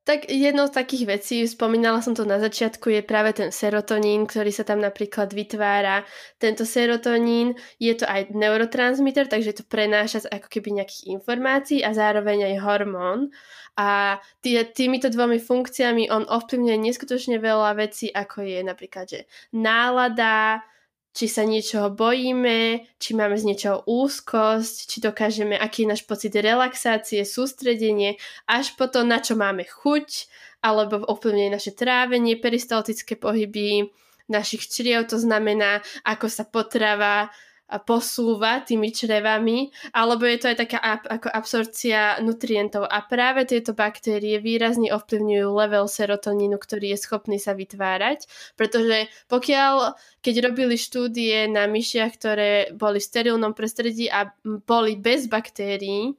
Tak 0.00 0.32
jednou 0.32 0.64
z 0.64 0.72
takých 0.72 1.04
vecí, 1.06 1.44
spomínala 1.44 2.00
som 2.00 2.16
to 2.16 2.24
na 2.24 2.40
začiatku, 2.40 2.88
je 2.88 3.04
práve 3.04 3.36
ten 3.36 3.52
serotonín, 3.52 4.24
ktorý 4.24 4.48
sa 4.48 4.64
tam 4.64 4.80
napríklad 4.80 5.36
vytvára. 5.36 6.08
Tento 6.40 6.64
serotonín 6.64 7.52
je 7.76 7.92
to 7.92 8.08
aj 8.08 8.32
neurotransmitter, 8.32 9.28
takže 9.28 9.60
to 9.60 9.62
prenáša 9.68 10.24
ako 10.32 10.48
keby 10.48 10.80
nejakých 10.80 11.20
informácií 11.20 11.84
a 11.84 11.92
zároveň 11.92 12.48
aj 12.48 12.54
hormón. 12.64 13.28
A 13.76 14.16
tý, 14.40 14.56
týmito 14.72 15.12
dvomi 15.12 15.36
funkciami 15.36 16.08
on 16.08 16.24
ovplyvňuje 16.24 16.78
neskutočne 16.80 17.36
veľa 17.36 17.76
vecí, 17.76 18.08
ako 18.08 18.40
je 18.40 18.60
napríklad, 18.64 19.04
že 19.04 19.20
nálada, 19.52 20.64
či 21.10 21.26
sa 21.26 21.42
niečoho 21.42 21.90
bojíme, 21.90 22.86
či 23.02 23.10
máme 23.18 23.34
z 23.34 23.50
niečoho 23.50 23.82
úzkosť, 23.82 24.76
či 24.86 24.96
dokážeme, 25.02 25.58
aký 25.58 25.82
je 25.82 25.90
náš 25.90 26.02
pocit 26.06 26.30
relaxácie, 26.30 27.26
sústredenie, 27.26 28.14
až 28.46 28.78
po 28.78 28.86
to, 28.86 29.02
na 29.02 29.18
čo 29.18 29.34
máme 29.34 29.66
chuť, 29.66 30.30
alebo 30.62 31.02
ovplyvňuje 31.02 31.50
naše 31.50 31.72
trávenie, 31.74 32.38
peristaltické 32.38 33.18
pohyby 33.18 33.90
našich 34.30 34.70
čriev, 34.70 35.10
to 35.10 35.18
znamená, 35.18 35.82
ako 36.06 36.30
sa 36.30 36.46
potrava 36.46 37.34
posúva 37.78 38.58
tými 38.66 38.90
črevami, 38.90 39.70
alebo 39.94 40.26
je 40.26 40.38
to 40.42 40.46
aj 40.50 40.56
taká 40.58 40.78
ap- 40.82 41.06
ako 41.06 41.30
absorcia 41.30 42.18
nutrientov. 42.18 42.90
A 42.90 43.06
práve 43.06 43.46
tieto 43.46 43.70
baktérie 43.70 44.42
výrazne 44.42 44.90
ovplyvňujú 44.90 45.46
level 45.54 45.86
serotonínu, 45.86 46.58
ktorý 46.58 46.96
je 46.96 46.98
schopný 46.98 47.38
sa 47.38 47.54
vytvárať, 47.54 48.26
pretože 48.58 49.06
pokiaľ, 49.30 49.94
keď 50.18 50.34
robili 50.50 50.74
štúdie 50.74 51.46
na 51.46 51.70
myšiach, 51.70 52.10
ktoré 52.18 52.52
boli 52.74 52.98
v 52.98 53.06
sterilnom 53.06 53.54
prostredí 53.54 54.10
a 54.10 54.34
boli 54.42 54.98
bez 54.98 55.30
baktérií, 55.30 56.18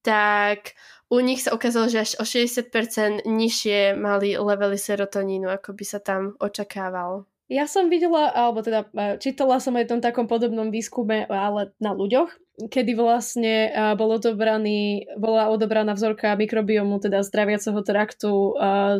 tak 0.00 0.72
u 1.10 1.20
nich 1.22 1.42
sa 1.42 1.54
ukázalo, 1.54 1.86
že 1.86 2.02
až 2.02 2.12
o 2.18 2.24
60% 2.26 3.26
nižšie 3.26 3.94
mali 3.94 4.34
levely 4.34 4.78
serotonínu, 4.78 5.46
ako 5.50 5.74
by 5.74 5.84
sa 5.86 5.98
tam 6.02 6.34
očakávalo. 6.42 7.26
Ja 7.46 7.70
som 7.70 7.86
videla, 7.86 8.26
alebo 8.34 8.58
teda 8.58 8.90
e, 8.90 9.22
čítala 9.22 9.62
som 9.62 9.78
aj 9.78 9.86
tom 9.86 10.02
takom 10.02 10.26
podobnom 10.26 10.74
výskume, 10.74 11.30
ale 11.30 11.70
na 11.78 11.94
ľuďoch, 11.94 12.26
kedy 12.66 12.98
vlastne 12.98 13.70
e, 13.70 13.94
bol 13.94 14.18
odobraný, 14.18 15.06
bola 15.14 15.46
odobraná 15.54 15.94
vzorka 15.94 16.34
mikrobiomu, 16.34 16.98
teda 16.98 17.22
zdraviaceho 17.22 17.78
traktu, 17.86 18.58
uh, 18.58 18.98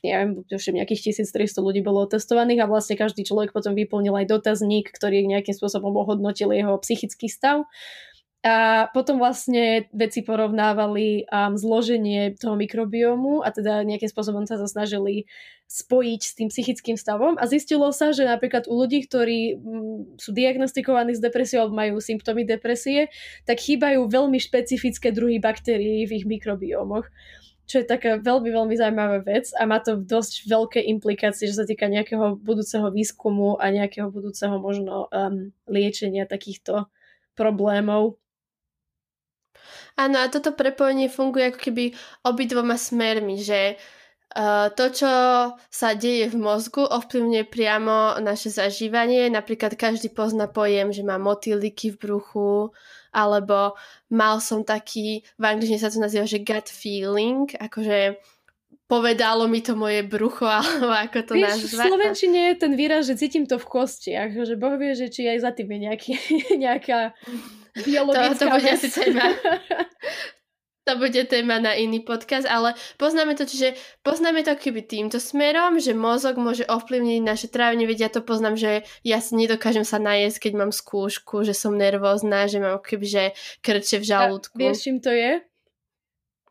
neviem, 0.00 0.48
už 0.48 0.64
nejakých 0.72 1.12
1300 1.12 1.60
ľudí 1.60 1.84
bolo 1.84 2.08
testovaných 2.08 2.64
a 2.64 2.70
vlastne 2.72 2.96
každý 2.96 3.20
človek 3.20 3.52
potom 3.52 3.76
vyplnil 3.76 4.16
aj 4.16 4.32
dotazník, 4.32 4.88
ktorý 4.88 5.28
nejakým 5.28 5.52
spôsobom 5.52 5.92
ohodnotil 5.92 6.56
jeho 6.56 6.80
psychický 6.80 7.28
stav. 7.28 7.68
A 8.44 8.92
potom 8.92 9.16
vlastne 9.16 9.88
veci 9.96 10.20
porovnávali 10.20 11.24
um, 11.32 11.56
zloženie 11.56 12.36
toho 12.36 12.60
mikrobiomu 12.60 13.40
a 13.40 13.48
teda 13.48 13.80
nejakým 13.88 14.12
spôsobom 14.12 14.44
sa 14.44 14.60
snažili 14.68 15.24
spojiť 15.64 16.20
s 16.20 16.32
tým 16.36 16.48
psychickým 16.52 17.00
stavom 17.00 17.40
a 17.40 17.48
zistilo 17.48 17.88
sa, 17.88 18.12
že 18.12 18.28
napríklad 18.28 18.68
u 18.68 18.76
ľudí, 18.76 19.08
ktorí 19.08 19.56
mm, 19.56 20.20
sú 20.20 20.36
diagnostikovaní 20.36 21.16
s 21.16 21.24
depresiou 21.24 21.64
alebo 21.64 21.80
majú 21.80 22.04
symptómy 22.04 22.44
depresie, 22.44 23.08
tak 23.48 23.64
chýbajú 23.64 24.04
veľmi 24.12 24.36
špecifické 24.36 25.08
druhy 25.08 25.40
baktérií 25.40 26.04
v 26.04 26.12
ich 26.20 26.26
mikrobiomoch 26.28 27.08
čo 27.64 27.80
je 27.80 27.88
taká 27.88 28.20
veľmi, 28.20 28.52
veľmi 28.52 28.74
zaujímavá 28.76 29.24
vec 29.24 29.48
a 29.56 29.64
má 29.64 29.80
to 29.80 29.96
dosť 29.96 30.44
veľké 30.44 30.80
implikácie, 30.84 31.48
že 31.48 31.56
sa 31.56 31.64
týka 31.64 31.88
nejakého 31.88 32.36
budúceho 32.36 32.92
výskumu 32.92 33.56
a 33.56 33.72
nejakého 33.72 34.12
budúceho 34.12 34.60
možno 34.60 35.08
um, 35.08 35.48
liečenia 35.64 36.28
takýchto 36.28 36.92
problémov. 37.32 38.20
Áno, 39.94 40.16
a 40.18 40.26
toto 40.26 40.50
prepojenie 40.50 41.06
funguje 41.06 41.54
ako 41.54 41.60
keby 41.70 41.84
obidvoma 42.26 42.74
smermi, 42.74 43.38
že 43.38 43.78
Uh, 44.34 44.66
to, 44.74 44.90
čo 44.90 45.12
sa 45.70 45.94
deje 45.94 46.26
v 46.26 46.42
mozgu, 46.42 46.82
ovplyvňuje 46.82 47.46
priamo 47.46 48.18
naše 48.18 48.50
zažívanie. 48.50 49.30
Napríklad 49.30 49.78
každý 49.78 50.10
pozná 50.10 50.50
pojem, 50.50 50.90
že 50.90 51.06
má 51.06 51.22
motýliky 51.22 51.94
v 51.94 52.00
bruchu, 52.02 52.74
alebo 53.14 53.78
mal 54.10 54.42
som 54.42 54.66
taký, 54.66 55.22
v 55.38 55.44
angličtine 55.46 55.78
sa 55.78 55.86
to 55.86 56.02
nazýva, 56.02 56.26
že 56.26 56.42
gut 56.42 56.66
feeling, 56.66 57.46
akože 57.54 58.18
povedalo 58.90 59.46
mi 59.46 59.62
to 59.62 59.78
moje 59.78 60.02
brucho, 60.02 60.50
alebo 60.58 60.90
ako 60.90 61.18
to 61.30 61.34
Víš, 61.38 61.70
nazvať. 61.70 61.70
v 61.70 61.88
Slovenčine 61.94 62.38
je 62.50 62.54
ten 62.58 62.72
výraz, 62.74 63.06
že 63.06 63.14
cítim 63.14 63.46
to 63.46 63.62
v 63.62 63.70
kostiach, 63.70 64.34
že 64.34 64.58
Boh 64.58 64.74
vie, 64.74 64.98
že 64.98 65.14
či 65.14 65.30
aj 65.30 65.46
za 65.46 65.50
tým 65.54 65.70
je 65.70 65.78
nejaký, 65.78 66.12
nejaká 66.66 67.14
biologická 67.82 68.34
to, 68.34 68.38
to 68.38 68.46
bude 68.54 68.68
asi 68.70 68.88
téma. 68.90 69.26
to 70.84 70.92
bude 71.00 71.22
téma 71.26 71.56
na 71.58 71.72
iný 71.72 72.04
podcast, 72.04 72.44
ale 72.44 72.76
poznáme 73.00 73.32
to, 73.34 73.48
čiže 73.48 73.72
poznáme 74.04 74.44
to 74.44 74.52
keby 74.52 74.84
týmto 74.84 75.16
smerom, 75.16 75.80
že 75.80 75.96
mozog 75.96 76.36
môže 76.36 76.68
ovplyvniť 76.68 77.20
naše 77.24 77.48
trávenie, 77.48 77.88
veď 77.88 77.98
ja 78.08 78.10
to 78.12 78.20
poznám, 78.20 78.60
že 78.60 78.84
ja 79.00 79.18
si 79.24 79.32
nedokážem 79.34 79.82
sa 79.82 79.96
najesť, 79.96 80.48
keď 80.48 80.52
mám 80.60 80.72
skúšku, 80.76 81.42
že 81.42 81.56
som 81.56 81.74
nervózna, 81.74 82.46
že 82.46 82.60
mám 82.60 82.84
keby, 82.84 83.06
že 83.08 83.24
krče 83.64 84.04
v 84.04 84.04
žalúdku. 84.04 84.56
A 84.60 84.60
vieš, 84.60 84.84
čím 84.84 85.00
to 85.00 85.08
je? 85.08 85.40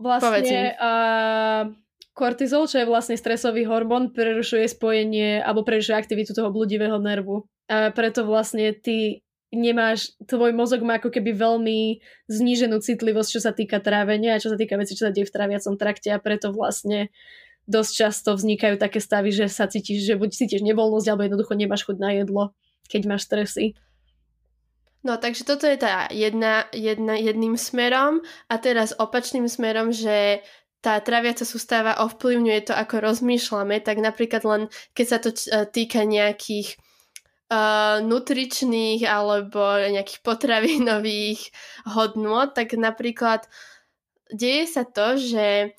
Vlastne 0.02 0.74
uh, 0.82 1.70
kortizol, 2.18 2.66
čo 2.66 2.82
je 2.82 2.90
vlastne 2.90 3.14
stresový 3.14 3.70
hormón, 3.70 4.10
prerušuje 4.10 4.66
spojenie 4.66 5.46
alebo 5.46 5.62
prerušuje 5.62 5.94
aktivitu 5.94 6.34
toho 6.34 6.50
bludivého 6.50 6.98
nervu. 6.98 7.46
A 7.70 7.94
preto 7.94 8.26
vlastne 8.26 8.74
ty 8.74 9.22
nemáš, 9.54 10.18
tvoj 10.26 10.52
mozog 10.52 10.82
má 10.82 10.98
ako 10.98 11.14
keby 11.14 11.38
veľmi 11.38 12.02
zníženú 12.28 12.82
citlivosť, 12.82 13.30
čo 13.30 13.42
sa 13.42 13.54
týka 13.54 13.78
trávenia 13.80 14.36
a 14.36 14.42
čo 14.42 14.50
sa 14.50 14.58
týka 14.58 14.76
veci, 14.76 14.98
čo 14.98 15.08
sa 15.08 15.14
deje 15.14 15.30
v 15.30 15.36
tráviacom 15.36 15.78
trakte 15.78 16.10
a 16.10 16.18
preto 16.18 16.50
vlastne 16.50 17.14
dosť 17.70 17.92
často 17.96 18.36
vznikajú 18.36 18.76
také 18.76 19.00
stavy, 19.00 19.32
že 19.32 19.48
sa 19.48 19.72
cítiš, 19.72 20.04
že 20.04 20.20
buď 20.20 20.30
cítiš 20.36 20.62
nevoľnosť, 20.68 21.08
alebo 21.08 21.24
jednoducho 21.24 21.54
nemáš 21.56 21.88
chuť 21.88 21.98
na 22.02 22.12
jedlo, 22.12 22.52
keď 22.92 23.02
máš 23.08 23.30
stresy. 23.30 23.78
No, 25.04 25.20
takže 25.20 25.44
toto 25.44 25.68
je 25.68 25.76
tá 25.76 26.08
jedna, 26.12 26.68
jedna, 26.72 27.20
jedným 27.20 27.60
smerom 27.60 28.24
a 28.48 28.56
teraz 28.56 28.96
opačným 28.96 29.52
smerom, 29.52 29.92
že 29.92 30.44
tá 30.84 31.00
traviaca 31.00 31.48
sústava 31.48 31.96
ovplyvňuje 32.04 32.72
to, 32.72 32.74
ako 32.76 33.00
rozmýšľame, 33.00 33.80
tak 33.80 34.04
napríklad 34.04 34.44
len 34.44 34.62
keď 34.92 35.06
sa 35.08 35.18
to 35.24 35.32
týka 35.72 36.04
nejakých 36.04 36.76
uh, 37.54 38.02
nutričných 38.02 39.06
alebo 39.06 39.78
nejakých 39.94 40.22
potravinových 40.28 41.54
hodnôt, 41.94 42.50
tak 42.50 42.74
napríklad 42.74 43.46
deje 44.34 44.66
sa 44.66 44.84
to, 44.84 45.22
že 45.22 45.78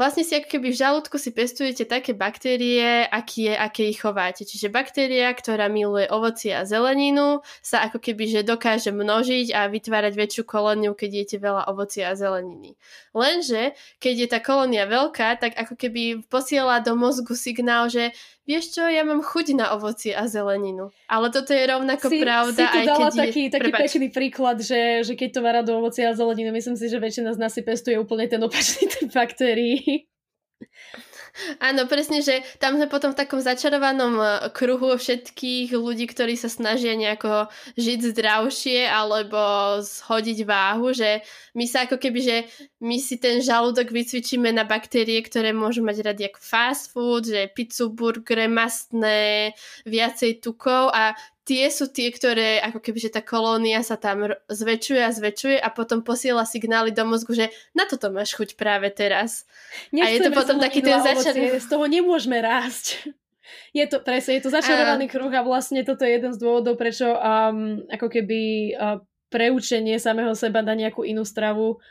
vlastne 0.00 0.24
si 0.24 0.32
ako 0.32 0.56
keby 0.56 0.72
v 0.72 0.80
žalúdku 0.80 1.20
si 1.20 1.28
pestujete 1.28 1.84
také 1.84 2.16
baktérie, 2.16 3.04
aký 3.04 3.52
je, 3.52 3.54
aké 3.54 3.92
ich 3.92 4.00
chováte. 4.00 4.48
Čiže 4.48 4.72
baktéria, 4.72 5.28
ktorá 5.36 5.68
miluje 5.68 6.08
ovocie 6.08 6.56
a 6.56 6.64
zeleninu, 6.64 7.44
sa 7.60 7.84
ako 7.84 8.00
keby 8.00 8.24
že 8.24 8.40
dokáže 8.40 8.96
množiť 8.96 9.52
a 9.52 9.68
vytvárať 9.68 10.16
väčšiu 10.16 10.42
kolóniu, 10.48 10.96
keď 10.96 11.28
jete 11.28 11.36
veľa 11.36 11.68
ovocia 11.68 12.08
a 12.08 12.16
zeleniny. 12.16 12.80
Lenže, 13.12 13.76
keď 14.00 14.14
je 14.24 14.28
tá 14.32 14.38
kolónia 14.40 14.88
veľká, 14.88 15.36
tak 15.36 15.52
ako 15.52 15.76
keby 15.76 16.24
posiela 16.32 16.80
do 16.80 16.96
mozgu 16.96 17.36
signál, 17.36 17.92
že 17.92 18.16
vieš 18.50 18.74
čo, 18.74 18.82
ja 18.90 19.06
mám 19.06 19.22
chuť 19.22 19.54
na 19.54 19.70
ovoci 19.78 20.10
a 20.10 20.26
zeleninu. 20.26 20.90
Ale 21.06 21.30
toto 21.30 21.54
je 21.54 21.62
rovnako 21.62 22.10
si, 22.10 22.18
pravda, 22.18 22.58
si 22.58 22.64
aj 22.66 22.84
dala 22.90 22.98
keď 23.06 23.14
taký, 23.14 23.42
je... 23.46 23.52
taký 23.54 23.70
pekný 23.70 24.06
príklad, 24.10 24.58
že, 24.58 25.06
že 25.06 25.14
keď 25.14 25.28
to 25.30 25.40
má 25.46 25.50
rado 25.54 25.70
ovoci 25.78 26.02
a 26.02 26.10
zeleninu, 26.18 26.50
myslím 26.50 26.74
si, 26.74 26.90
že 26.90 26.98
väčšina 26.98 27.30
z 27.30 27.38
nás 27.38 27.54
si 27.54 27.62
pestuje 27.62 27.94
úplne 27.94 28.26
ten 28.26 28.42
opačný 28.42 28.90
typ 28.90 29.06
baktérií. 29.14 30.10
Áno, 31.62 31.86
presne, 31.86 32.20
že 32.20 32.42
tam 32.58 32.76
sme 32.76 32.90
potom 32.90 33.14
v 33.14 33.20
takom 33.22 33.38
začarovanom 33.38 34.14
e, 34.18 34.26
kruhu 34.50 34.98
všetkých 34.98 35.72
ľudí, 35.72 36.10
ktorí 36.10 36.34
sa 36.34 36.50
snažia 36.50 36.98
nejako 36.98 37.48
žiť 37.78 38.12
zdravšie 38.12 38.90
alebo 38.90 39.38
zhodiť 39.80 40.38
váhu, 40.44 40.90
že 40.90 41.22
my 41.54 41.64
sa 41.70 41.86
ako 41.86 42.02
keby, 42.02 42.20
že 42.20 42.36
my 42.80 42.96
si 42.96 43.20
ten 43.20 43.44
žalúdok 43.44 43.92
vycvičíme 43.92 44.48
na 44.56 44.64
baktérie, 44.64 45.20
ktoré 45.20 45.52
môžu 45.52 45.84
mať 45.84 46.00
radi 46.00 46.24
ako 46.32 46.40
fast 46.40 46.96
food, 46.96 47.28
že 47.28 47.52
pizzu, 47.52 47.92
burgery, 47.92 48.48
mastné, 48.48 49.52
viacej 49.84 50.40
tukov 50.40 50.88
a 50.88 51.12
tie 51.44 51.68
sú 51.68 51.92
tie, 51.92 52.08
ktoré 52.08 52.56
ako 52.64 52.80
keby, 52.80 52.98
že 53.04 53.12
tá 53.12 53.20
kolónia 53.20 53.84
sa 53.84 54.00
tam 54.00 54.32
zväčšuje 54.48 55.00
a 55.04 55.12
zväčšuje 55.12 55.56
a 55.60 55.68
potom 55.68 56.00
posiela 56.00 56.48
signály 56.48 56.88
do 56.88 57.04
mozgu, 57.04 57.36
že 57.36 57.46
na 57.76 57.84
toto 57.84 58.08
máš 58.08 58.32
chuť 58.32 58.56
práve 58.56 58.88
teraz. 58.88 59.44
Nechceme 59.92 60.08
a 60.08 60.14
je 60.16 60.20
to 60.24 60.30
potom 60.32 60.56
taký 60.56 60.80
ten 60.80 61.04
začatok. 61.04 61.60
Z 61.60 61.68
toho 61.68 61.84
nemôžeme 61.84 62.40
rásť. 62.40 62.86
Je 63.74 63.82
to, 63.86 63.98
presne, 63.98 64.38
je 64.38 64.46
to 64.46 64.50
začarovaný 64.50 65.10
kruh 65.10 65.30
a 65.30 65.42
vlastne 65.42 65.82
toto 65.82 66.06
je 66.06 66.18
jeden 66.18 66.30
z 66.30 66.38
dôvodov, 66.38 66.78
prečo 66.78 67.06
um, 67.06 67.82
ako 67.90 68.06
keby 68.06 68.74
uh, 68.74 69.02
preučenie 69.26 69.98
samého 69.98 70.34
seba 70.38 70.62
na 70.62 70.74
nejakú 70.74 71.02
inú 71.02 71.26
stravu 71.26 71.82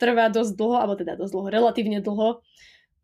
trvá 0.00 0.32
dosť 0.32 0.56
dlho, 0.56 0.76
alebo 0.80 0.96
teda 0.96 1.20
dosť 1.20 1.32
dlho, 1.36 1.48
relatívne 1.52 2.00
dlho, 2.00 2.40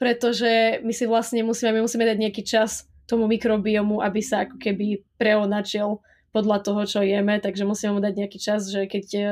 pretože 0.00 0.80
my 0.80 0.92
si 0.96 1.04
vlastne 1.04 1.44
musíme, 1.44 1.76
my 1.76 1.84
musíme 1.84 2.08
dať 2.08 2.16
nejaký 2.16 2.42
čas 2.42 2.88
tomu 3.04 3.28
mikrobiomu, 3.30 4.00
aby 4.02 4.20
sa 4.24 4.48
ako 4.48 4.56
keby 4.58 5.04
preonačil 5.20 6.02
podľa 6.34 6.58
toho, 6.64 6.82
čo 6.84 7.00
jeme, 7.00 7.38
takže 7.40 7.64
musíme 7.64 7.96
mu 7.96 8.00
dať 8.02 8.12
nejaký 8.12 8.38
čas, 8.42 8.68
že 8.68 8.84
keď 8.84 9.06
uh, 9.16 9.28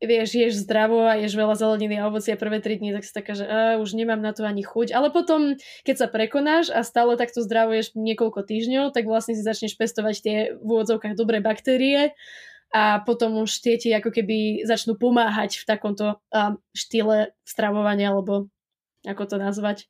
vieš, 0.00 0.32
ješ 0.32 0.54
zdravo 0.64 1.04
a 1.04 1.18
ješ 1.18 1.36
veľa 1.36 1.56
zeleniny 1.56 2.00
a 2.00 2.08
ovocia 2.08 2.40
prvé 2.40 2.62
3 2.64 2.80
dní, 2.80 2.90
tak 2.96 3.04
si 3.04 3.12
taká, 3.12 3.36
že 3.36 3.44
uh, 3.44 3.76
už 3.82 3.92
nemám 3.92 4.22
na 4.22 4.32
to 4.32 4.44
ani 4.48 4.64
chuť. 4.64 4.96
Ale 4.96 5.12
potom, 5.12 5.60
keď 5.84 5.96
sa 5.96 6.06
prekonáš 6.08 6.72
a 6.72 6.80
stále 6.86 7.20
takto 7.20 7.44
zdravo 7.44 7.76
ješ 7.76 7.92
niekoľko 7.98 8.48
týždňov, 8.48 8.96
tak 8.96 9.04
vlastne 9.04 9.36
si 9.36 9.44
začneš 9.44 9.76
pestovať 9.76 10.14
tie 10.22 10.36
v 10.56 10.64
úvodzovkách 10.64 11.18
dobré 11.18 11.44
baktérie 11.44 12.16
a 12.74 13.00
potom 13.02 13.46
už 13.46 13.62
tie 13.62 13.78
ti 13.78 13.94
ako 13.94 14.10
keby 14.10 14.66
začnú 14.66 14.98
pomáhať 14.98 15.62
v 15.62 15.64
takomto 15.64 16.06
uh, 16.18 16.52
štýle 16.74 17.32
stravovania, 17.46 18.10
alebo 18.10 18.50
ako 19.06 19.22
to 19.24 19.36
nazvať. 19.38 19.86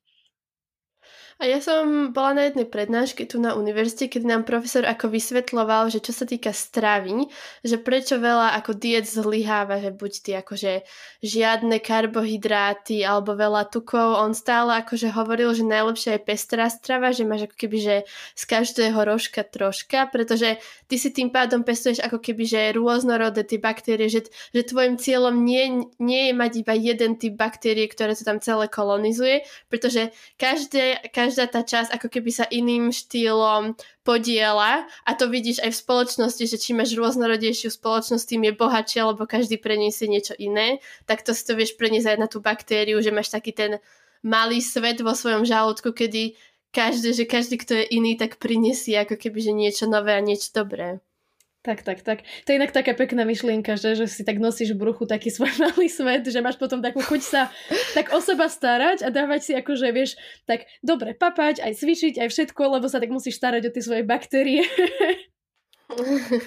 A 1.37 1.45
ja 1.45 1.61
som 1.61 2.17
bola 2.17 2.33
na 2.33 2.43
jednej 2.49 2.65
prednáške 2.65 3.29
tu 3.29 3.37
na 3.37 3.53
univerzite, 3.53 4.09
keď 4.09 4.25
nám 4.25 4.41
profesor 4.41 4.81
ako 4.89 5.13
vysvetloval, 5.13 5.93
že 5.93 6.01
čo 6.01 6.09
sa 6.09 6.25
týka 6.25 6.49
stravy, 6.49 7.29
že 7.61 7.77
prečo 7.77 8.17
veľa 8.17 8.57
ako 8.57 8.73
diet 8.73 9.05
zlyháva, 9.05 9.77
že 9.77 9.93
buď 9.93 10.11
ty 10.25 10.31
akože 10.33 10.81
žiadne 11.21 11.77
karbohydráty 11.77 13.05
alebo 13.05 13.37
veľa 13.37 13.69
tukov, 13.69 14.17
on 14.17 14.33
stále 14.33 14.81
akože 14.81 15.13
hovoril, 15.13 15.53
že 15.53 15.61
najlepšia 15.61 16.17
je 16.17 16.25
pestrá 16.25 16.73
strava, 16.73 17.13
že 17.13 17.21
máš 17.21 17.45
ako 17.45 17.69
keby, 17.69 17.77
že 17.85 17.95
z 18.33 18.43
každého 18.49 18.97
rožka 18.97 19.45
troška, 19.45 20.09
pretože 20.09 20.57
ty 20.89 20.97
si 20.97 21.13
tým 21.13 21.29
pádom 21.29 21.61
pestuješ 21.61 22.01
ako 22.01 22.17
keby, 22.17 22.49
že 22.49 22.73
rôznorodé 22.73 23.45
tie 23.45 23.61
baktérie, 23.61 24.09
že, 24.09 24.25
že 24.57 24.65
tvojim 24.65 24.97
cieľom 24.97 25.37
nie, 25.37 25.85
nie 26.01 26.23
je 26.29 26.33
mať 26.33 26.51
iba 26.65 26.73
jeden 26.73 27.13
typ 27.21 27.37
baktérie, 27.37 27.85
ktoré 27.85 28.17
to 28.17 28.25
tam 28.25 28.41
celé 28.41 28.65
kolonizuje, 28.65 29.45
pretože 29.69 30.09
každé, 30.41 31.13
každé 31.13 31.26
každá 31.27 31.43
tá 31.51 31.59
časť 31.59 31.91
ako 31.91 32.07
keby 32.07 32.31
sa 32.31 32.47
iným 32.47 32.87
štýlom 32.95 33.75
podiela 34.07 34.87
a 35.03 35.11
to 35.11 35.27
vidíš 35.27 35.59
aj 35.59 35.75
v 35.75 35.81
spoločnosti, 35.83 36.43
že 36.47 36.55
čím 36.55 36.79
máš 36.79 36.95
rôznorodejšiu 36.95 37.67
spoločnosť, 37.75 38.23
tým 38.23 38.47
je 38.47 38.53
bohatšia, 38.55 39.11
lebo 39.11 39.27
každý 39.27 39.59
preniesie 39.59 40.07
niečo 40.07 40.31
iné, 40.39 40.79
tak 41.03 41.27
to 41.27 41.35
si 41.35 41.43
to 41.43 41.59
vieš 41.59 41.75
preniesť 41.75 42.15
aj 42.15 42.17
na 42.23 42.31
tú 42.31 42.39
baktériu, 42.39 43.03
že 43.03 43.11
máš 43.11 43.27
taký 43.35 43.51
ten 43.51 43.83
malý 44.23 44.63
svet 44.63 45.03
vo 45.03 45.11
svojom 45.11 45.43
žalúdku, 45.43 45.91
kedy 45.91 46.39
každý, 46.71 47.11
že 47.11 47.27
každý, 47.27 47.59
kto 47.59 47.75
je 47.83 47.85
iný, 47.91 48.15
tak 48.15 48.39
prinesie 48.39 48.95
ako 49.03 49.19
keby, 49.19 49.39
že 49.43 49.51
niečo 49.51 49.85
nové 49.91 50.15
a 50.15 50.23
niečo 50.23 50.55
dobré. 50.55 51.03
Tak, 51.65 51.83
tak, 51.83 51.99
tak. 51.99 52.23
To 52.45 52.47
je 52.53 52.57
inak 52.57 52.71
taká 52.71 52.95
pekná 52.95 53.27
myšlienka, 53.27 53.75
že, 53.75 53.99
že 53.99 54.05
si 54.07 54.23
tak 54.23 54.39
nosíš 54.39 54.77
v 54.77 54.87
bruchu 54.87 55.03
taký 55.03 55.33
svoj 55.33 55.51
malý 55.63 55.91
svet, 55.91 56.23
že 56.23 56.39
máš 56.39 56.55
potom 56.55 56.79
takú 56.79 57.03
chuť 57.03 57.21
sa 57.21 57.51
tak 57.91 58.13
o 58.15 58.19
seba 58.23 58.47
starať 58.47 59.03
a 59.03 59.11
dávať 59.11 59.41
si 59.43 59.51
akože, 59.57 59.87
vieš, 59.91 60.15
tak 60.47 60.69
dobre 60.79 61.17
papať, 61.17 61.59
aj 61.59 61.73
cvičiť, 61.75 62.23
aj 62.23 62.29
všetko, 62.31 62.61
lebo 62.79 62.87
sa 62.87 63.03
tak 63.03 63.11
musíš 63.11 63.35
starať 63.35 63.67
o 63.67 63.73
tie 63.73 63.83
svoje 63.83 64.03
baktérie. 64.07 64.63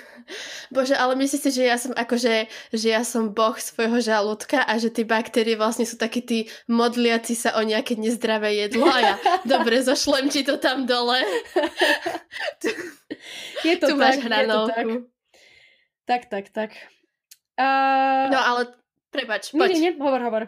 Bože, 0.75 0.93
ale 0.93 1.17
myslíš 1.17 1.41
si, 1.41 1.51
že 1.57 1.65
ja 1.65 1.81
som 1.81 1.97
akože, 1.97 2.45
že 2.77 2.89
ja 2.93 3.01
som 3.01 3.33
boh 3.33 3.57
svojho 3.57 3.97
žalúdka 4.05 4.61
a 4.61 4.77
že 4.77 4.93
tie 4.93 5.09
baktérie 5.09 5.57
vlastne 5.57 5.89
sú 5.89 5.97
takí 5.97 6.21
tí 6.21 6.39
modliaci 6.69 7.33
sa 7.33 7.57
o 7.57 7.65
nejaké 7.65 7.97
nezdravé 7.97 8.69
jedlo 8.69 8.85
a 8.85 8.99
ja, 9.01 9.15
dobre, 9.53 9.81
zošlem 9.81 10.29
ti 10.29 10.45
to 10.45 10.61
tam 10.61 10.85
dole. 10.85 11.21
je 13.67 13.75
to 13.81 13.87
tu 13.91 13.95
tak, 13.97 14.01
máš. 14.01 14.17
Je 14.21 14.45
to 14.45 14.61
tak. 14.69 14.87
Tak, 16.05 16.23
tak, 16.29 16.45
tak. 16.53 16.71
Uh... 17.57 18.29
No 18.29 18.39
ale, 18.39 18.63
prepač, 19.09 19.57
poď. 19.57 19.73
Nie, 19.73 19.81
nie, 19.89 19.93
hovor, 19.97 20.21
hovor. 20.21 20.45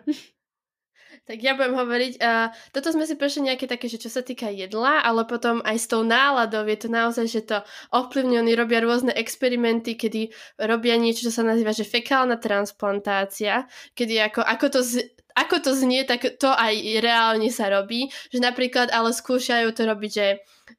Tak 1.22 1.38
ja 1.38 1.54
budem 1.54 1.78
hovoriť, 1.78 2.18
uh, 2.18 2.50
toto 2.74 2.90
sme 2.90 3.06
si 3.06 3.14
prešli 3.14 3.46
nejaké 3.46 3.70
také, 3.70 3.87
že 3.87 4.02
čo 4.02 4.11
sa 4.11 4.26
týka 4.26 4.50
jedla, 4.50 5.06
ale 5.06 5.22
potom 5.22 5.62
aj 5.62 5.78
s 5.78 5.87
tou 5.87 6.02
náladou. 6.02 6.66
Je 6.66 6.74
to 6.74 6.90
naozaj, 6.90 7.30
že 7.30 7.46
to 7.46 7.62
ovplyvňujú, 7.94 8.42
oni 8.42 8.58
robia 8.58 8.82
rôzne 8.82 9.14
experimenty, 9.14 9.94
kedy 9.94 10.35
robia 10.58 10.98
niečo, 10.98 11.30
čo 11.30 11.32
sa 11.38 11.46
nazýva, 11.46 11.70
že 11.70 11.87
fekálna 11.87 12.42
transplantácia, 12.42 13.70
kedy 13.94 14.18
ako, 14.18 14.42
ako 14.42 14.66
to 14.74 14.80
z, 14.82 15.14
ako 15.38 15.56
to 15.62 15.70
znie, 15.78 16.02
tak 16.02 16.26
to 16.42 16.50
aj 16.50 16.74
reálne 16.98 17.54
sa 17.54 17.70
robí, 17.70 18.11
že 18.35 18.42
napríklad 18.42 18.90
ale 18.90 19.14
skúšajú 19.14 19.70
to 19.78 19.82
robiť, 19.87 20.11
že, 20.11 20.28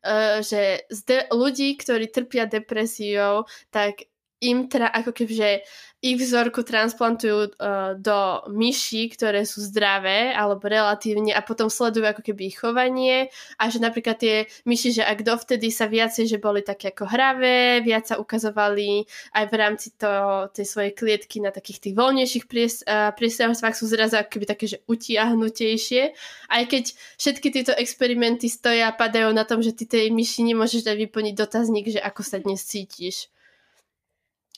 uh, 0.03 0.43
že 0.43 0.84
z 0.91 1.23
ľudí, 1.32 1.79
ktorí 1.79 2.12
trpia 2.12 2.51
depresiou, 2.51 3.47
tak 3.71 4.12
im 4.43 4.67
teda 4.67 4.91
ako 4.91 5.15
keby, 5.15 5.34
že 5.34 5.49
ich 6.04 6.20
vzorku 6.20 6.68
transplantujú 6.68 7.56
uh, 7.56 7.96
do 7.96 8.44
myší, 8.52 9.08
ktoré 9.16 9.48
sú 9.48 9.63
zdravé 9.63 10.36
alebo 10.36 10.68
relatívne 10.68 11.32
a 11.32 11.39
potom 11.39 11.72
sledujú 11.72 12.04
ako 12.04 12.22
keby 12.28 12.52
ich 12.52 12.60
chovanie 12.60 13.32
a 13.56 13.72
že 13.72 13.80
napríklad 13.80 14.20
tie 14.20 14.36
myši, 14.68 15.00
že 15.00 15.04
ak 15.08 15.24
dovtedy 15.24 15.72
sa 15.72 15.88
viacej, 15.88 16.28
že 16.28 16.44
boli 16.44 16.60
také 16.60 16.92
ako 16.92 17.08
hravé, 17.08 17.80
viac 17.80 18.12
sa 18.12 18.20
ukazovali 18.20 19.08
aj 19.32 19.46
v 19.48 19.54
rámci 19.56 19.88
to, 19.96 20.12
tej 20.52 20.68
svojej 20.68 20.92
klietky 20.92 21.39
na 21.39 21.56
takých 21.56 21.80
tých 21.80 21.96
voľnejších 21.96 22.46
pries, 22.52 22.84
priestravstvách 23.16 23.76
sú 23.80 23.88
zrazu 23.88 24.20
ako 24.20 24.28
keby 24.28 24.46
také, 24.46 24.66
že 24.68 24.84
utiahnutejšie. 24.92 26.12
Aj 26.52 26.63
keď 26.68 26.92
všetky 27.16 27.48
tieto 27.48 27.72
experimenty 27.80 28.52
stoja 28.52 28.92
a 28.92 28.98
padajú 28.98 29.32
na 29.32 29.48
tom, 29.48 29.63
že 29.63 29.72
ty 29.72 29.88
tej 29.88 30.12
myši 30.12 30.52
nemôžeš 30.52 30.84
dať 30.84 31.00
vyplniť 31.08 31.34
dotazník, 31.39 31.96
že 31.96 32.04
ako 32.04 32.22
sa 32.28 32.44
dnes 32.44 32.60
cítiš. 32.68 33.33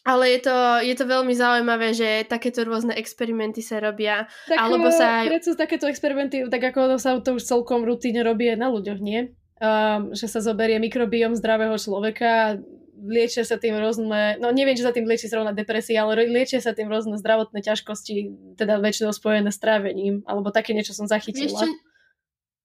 Ale 0.06 0.30
je 0.38 0.40
to, 0.46 0.58
je 0.86 0.94
to 0.94 1.06
veľmi 1.10 1.34
zaujímavé, 1.34 1.98
že 1.98 2.30
takéto 2.30 2.62
rôzne 2.62 2.94
experimenty 2.94 3.66
sa 3.66 3.82
robia. 3.82 4.30
Tak, 4.46 4.58
alebo 4.62 4.94
sa 4.94 5.26
aj... 5.26 5.58
takéto 5.58 5.90
experimenty, 5.90 6.46
tak 6.46 6.62
ako 6.62 7.02
sa 7.02 7.18
to 7.26 7.42
už 7.42 7.44
celkom 7.44 7.82
rutíne 7.82 8.22
robí 8.22 8.54
na 8.54 8.70
ľuďoch, 8.70 9.02
nie? 9.02 9.34
Um, 9.58 10.14
že 10.14 10.30
sa 10.30 10.46
zoberie 10.46 10.78
mikrobiom 10.78 11.34
zdravého 11.34 11.74
človeka, 11.82 12.62
liečia 13.02 13.44
sa 13.44 13.58
tým 13.58 13.76
rôzne, 13.76 14.38
no 14.38 14.54
neviem, 14.54 14.78
či 14.78 14.86
sa 14.86 14.94
tým 14.94 15.10
lieči 15.10 15.26
zrovna 15.26 15.52
depresia, 15.52 16.06
ale 16.06 16.28
liečia 16.28 16.62
sa 16.62 16.72
tým 16.72 16.88
rôzne 16.88 17.20
zdravotné 17.20 17.66
ťažkosti, 17.66 18.16
teda 18.62 18.80
väčšinou 18.80 19.12
spojené 19.12 19.52
s 19.52 19.60
trávením, 19.60 20.24
alebo 20.30 20.54
také 20.54 20.72
niečo 20.78 20.94
som 20.94 21.10
zachytila. 21.10 21.66
Čo, 21.66 21.72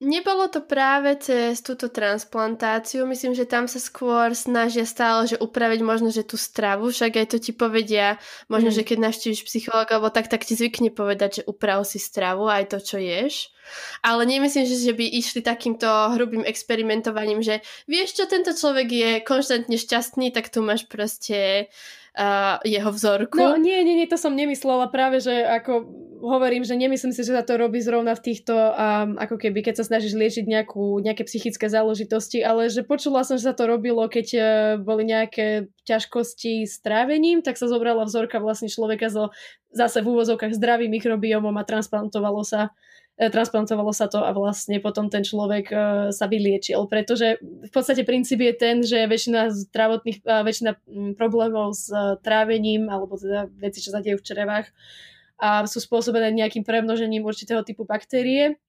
Nebolo 0.01 0.49
to 0.49 0.65
práve 0.65 1.13
cez 1.21 1.61
túto 1.61 1.93
transplantáciu, 1.93 3.05
myslím, 3.05 3.37
že 3.37 3.45
tam 3.45 3.69
sa 3.69 3.77
skôr 3.77 4.33
snažia 4.33 4.89
stále, 4.89 5.29
že 5.29 5.37
upraviť 5.37 5.81
možno, 5.85 6.09
že 6.09 6.25
tú 6.25 6.41
stravu, 6.41 6.89
však 6.89 7.21
aj 7.21 7.27
to 7.29 7.37
ti 7.37 7.53
povedia, 7.53 8.17
možno, 8.49 8.73
mm. 8.73 8.77
že 8.81 8.83
keď 8.89 8.97
navštíviš 8.97 9.45
psychologa 9.45 10.01
alebo 10.01 10.09
tak, 10.09 10.33
tak 10.33 10.49
ti 10.49 10.57
zvykne 10.57 10.89
povedať, 10.89 11.45
že 11.45 11.47
uprav 11.47 11.85
si 11.85 12.01
stravu, 12.01 12.49
aj 12.49 12.73
to, 12.73 12.79
čo 12.81 12.97
ješ. 12.97 13.53
Ale 14.01 14.23
nemyslím, 14.27 14.65
že, 14.65 14.77
že 14.81 14.93
by 14.97 15.07
išli 15.07 15.41
takýmto 15.45 15.87
hrubým 16.17 16.47
experimentovaním, 16.47 17.43
že 17.45 17.61
vieš 17.91 18.17
čo, 18.17 18.25
tento 18.31 18.55
človek 18.55 18.89
je 18.89 19.11
konštantne 19.23 19.77
šťastný, 19.77 20.33
tak 20.33 20.49
tu 20.49 20.65
máš 20.65 20.87
proste 20.87 21.69
uh, 22.17 22.59
jeho 22.67 22.91
vzorku. 22.91 23.39
No 23.39 23.57
nie, 23.57 23.83
nie, 23.87 23.95
nie, 23.95 24.09
to 24.11 24.19
som 24.19 24.35
nemyslela 24.35 24.91
práve, 24.91 25.23
že 25.23 25.33
ako 25.33 25.87
hovorím, 26.21 26.67
že 26.67 26.77
nemyslím 26.77 27.15
si, 27.15 27.23
že 27.25 27.33
sa 27.33 27.45
to 27.47 27.57
robí 27.57 27.81
zrovna 27.81 28.13
v 28.13 28.25
týchto, 28.33 28.53
um, 28.53 29.17
ako 29.17 29.41
keby, 29.41 29.65
keď 29.65 29.81
sa 29.81 29.89
snažíš 29.89 30.19
liečiť 30.19 30.45
nejakú, 30.45 31.01
nejaké 31.01 31.25
psychické 31.25 31.71
záležitosti, 31.71 32.45
ale 32.45 32.69
že 32.69 32.85
počula 32.85 33.25
som, 33.25 33.41
že 33.41 33.49
sa 33.49 33.57
to 33.57 33.65
robilo, 33.65 34.05
keď 34.11 34.27
uh, 34.37 34.43
boli 34.83 35.09
nejaké 35.09 35.71
ťažkosti 35.87 36.67
s 36.67 36.83
trávením, 36.83 37.41
tak 37.41 37.57
sa 37.57 37.71
zobrala 37.71 38.05
vzorka 38.05 38.43
vlastne 38.43 38.69
človeka 38.69 39.09
so 39.09 39.33
zase 39.71 40.03
v 40.03 40.11
úvozovkách 40.13 40.57
zdravým 40.59 40.91
mikrobiomom 40.91 41.55
a 41.57 41.65
transplantovalo 41.67 42.43
sa 42.43 42.75
transplantovalo 43.29 43.93
sa 43.93 44.09
to 44.09 44.25
a 44.25 44.33
vlastne 44.33 44.81
potom 44.81 45.13
ten 45.13 45.21
človek 45.21 45.67
uh, 45.69 45.81
sa 46.09 46.25
vyliečil, 46.25 46.89
pretože 46.89 47.37
v 47.43 47.69
podstate 47.69 48.09
princíp 48.09 48.41
je 48.41 48.55
ten, 48.57 48.81
že 48.81 49.05
väčšina 49.05 49.53
zdravotných, 49.53 50.25
uh, 50.25 50.41
väčšina 50.41 50.81
um, 50.89 51.13
problémov 51.13 51.77
s 51.77 51.93
trávením 52.25 52.89
alebo 52.89 53.21
teda 53.21 53.53
veci, 53.61 53.85
čo 53.85 53.93
sa 53.93 54.01
dejú 54.01 54.17
v 54.17 54.25
črevách 54.25 54.73
a 55.41 55.65
sú 55.65 55.81
spôsobené 55.81 56.33
nejakým 56.37 56.63
premnožením 56.63 57.25
určitého 57.25 57.65
typu 57.65 57.89
baktérie. 57.89 58.61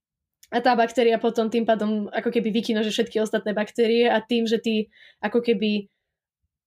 A 0.51 0.59
tá 0.59 0.75
baktéria 0.75 1.15
potom 1.15 1.47
tým 1.47 1.63
pádom 1.63 2.11
ako 2.11 2.27
keby 2.27 2.51
vykynože 2.51 2.91
všetky 2.91 3.23
ostatné 3.23 3.55
baktérie 3.55 4.07
a 4.11 4.19
tým, 4.19 4.43
že 4.43 4.59
ty 4.59 4.91
ako 5.23 5.39
keby 5.39 5.87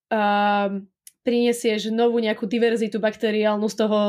uh, 0.09 0.81
prinesieš 1.25 1.89
novú 1.89 2.21
nejakú 2.21 2.45
diverzitu 2.45 3.01
bakteriálnu 3.01 3.65
z 3.73 3.77
toho, 3.81 4.01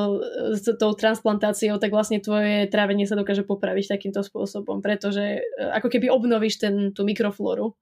s 0.52 0.68
tou 0.76 0.92
transplantáciou, 0.92 1.80
tak 1.80 1.96
vlastne 1.96 2.20
tvoje 2.20 2.68
trávenie 2.68 3.08
sa 3.08 3.16
dokáže 3.16 3.48
popraviť 3.48 3.96
takýmto 3.96 4.20
spôsobom, 4.22 4.84
pretože 4.84 5.40
uh, 5.40 5.80
ako 5.80 5.88
keby 5.88 6.12
obnovíš 6.12 6.60
ten, 6.60 6.92
tú 6.92 7.08
mikroflóru. 7.08 7.74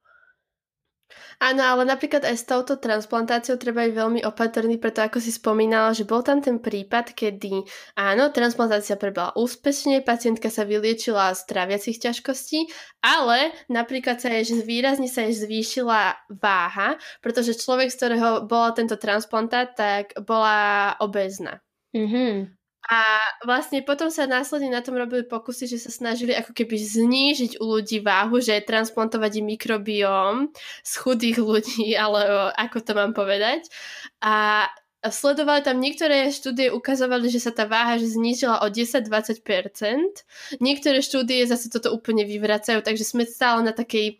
Áno, 1.43 1.59
ale 1.59 1.83
napríklad 1.83 2.23
aj 2.23 2.35
s 2.39 2.47
touto 2.47 2.79
transplantáciou 2.79 3.59
treba 3.59 3.83
byť 3.83 3.93
veľmi 3.93 4.21
opatrný, 4.23 4.79
preto 4.79 5.03
ako 5.03 5.19
si 5.19 5.35
spomínala, 5.35 5.91
že 5.91 6.07
bol 6.07 6.23
tam 6.23 6.39
ten 6.39 6.61
prípad, 6.61 7.11
kedy 7.11 7.67
áno, 7.99 8.31
transplantácia 8.31 8.95
prebehla 8.95 9.35
úspešne, 9.35 10.05
pacientka 10.07 10.47
sa 10.47 10.63
vyliečila 10.63 11.35
z 11.35 11.41
traviacich 11.43 11.99
ťažkostí, 11.99 12.71
ale 13.03 13.51
napríklad 13.67 14.23
sa 14.23 14.31
jej 14.31 14.63
výrazne 14.63 15.11
sa 15.11 15.27
jej 15.27 15.35
zvýšila 15.35 16.31
váha, 16.31 16.95
pretože 17.19 17.59
človek, 17.59 17.91
z 17.91 17.97
ktorého 17.99 18.29
bola 18.47 18.71
tento 18.71 18.95
transplantát, 18.95 19.75
tak 19.75 20.15
bola 20.23 20.95
obezná. 21.03 21.59
Mm-hmm. 21.91 22.62
A 22.83 23.15
vlastne 23.47 23.79
potom 23.79 24.11
sa 24.11 24.27
následne 24.27 24.67
na 24.67 24.83
tom 24.83 24.99
robili 24.99 25.23
pokusy, 25.23 25.71
že 25.71 25.79
sa 25.79 25.87
snažili 25.87 26.35
ako 26.35 26.51
keby 26.51 26.75
znížiť 26.75 27.63
u 27.63 27.79
ľudí 27.79 28.03
váhu, 28.03 28.43
že 28.43 28.59
transplantovať 28.59 29.39
im 29.39 29.55
mikrobióm 29.55 30.51
z 30.83 30.91
chudých 30.99 31.39
ľudí, 31.39 31.95
ale 32.03 32.51
ako 32.59 32.83
to 32.83 32.91
mám 32.91 33.15
povedať. 33.15 33.71
A 34.19 34.67
sledovali 35.11 35.63
tam 35.63 35.79
niektoré 35.79 36.27
štúdie, 36.31 36.71
ukazovali, 36.71 37.27
že 37.27 37.43
sa 37.43 37.51
tá 37.51 37.67
váha 37.67 37.99
že 37.99 38.11
znížila 38.11 38.63
o 38.63 38.67
10-20%. 38.67 40.59
Niektoré 40.59 40.99
štúdie 40.99 41.43
zase 41.47 41.71
toto 41.71 41.91
úplne 41.91 42.27
vyvracajú, 42.27 42.83
takže 42.83 43.03
sme 43.07 43.23
stále 43.23 43.63
na 43.63 43.71
takej 43.71 44.19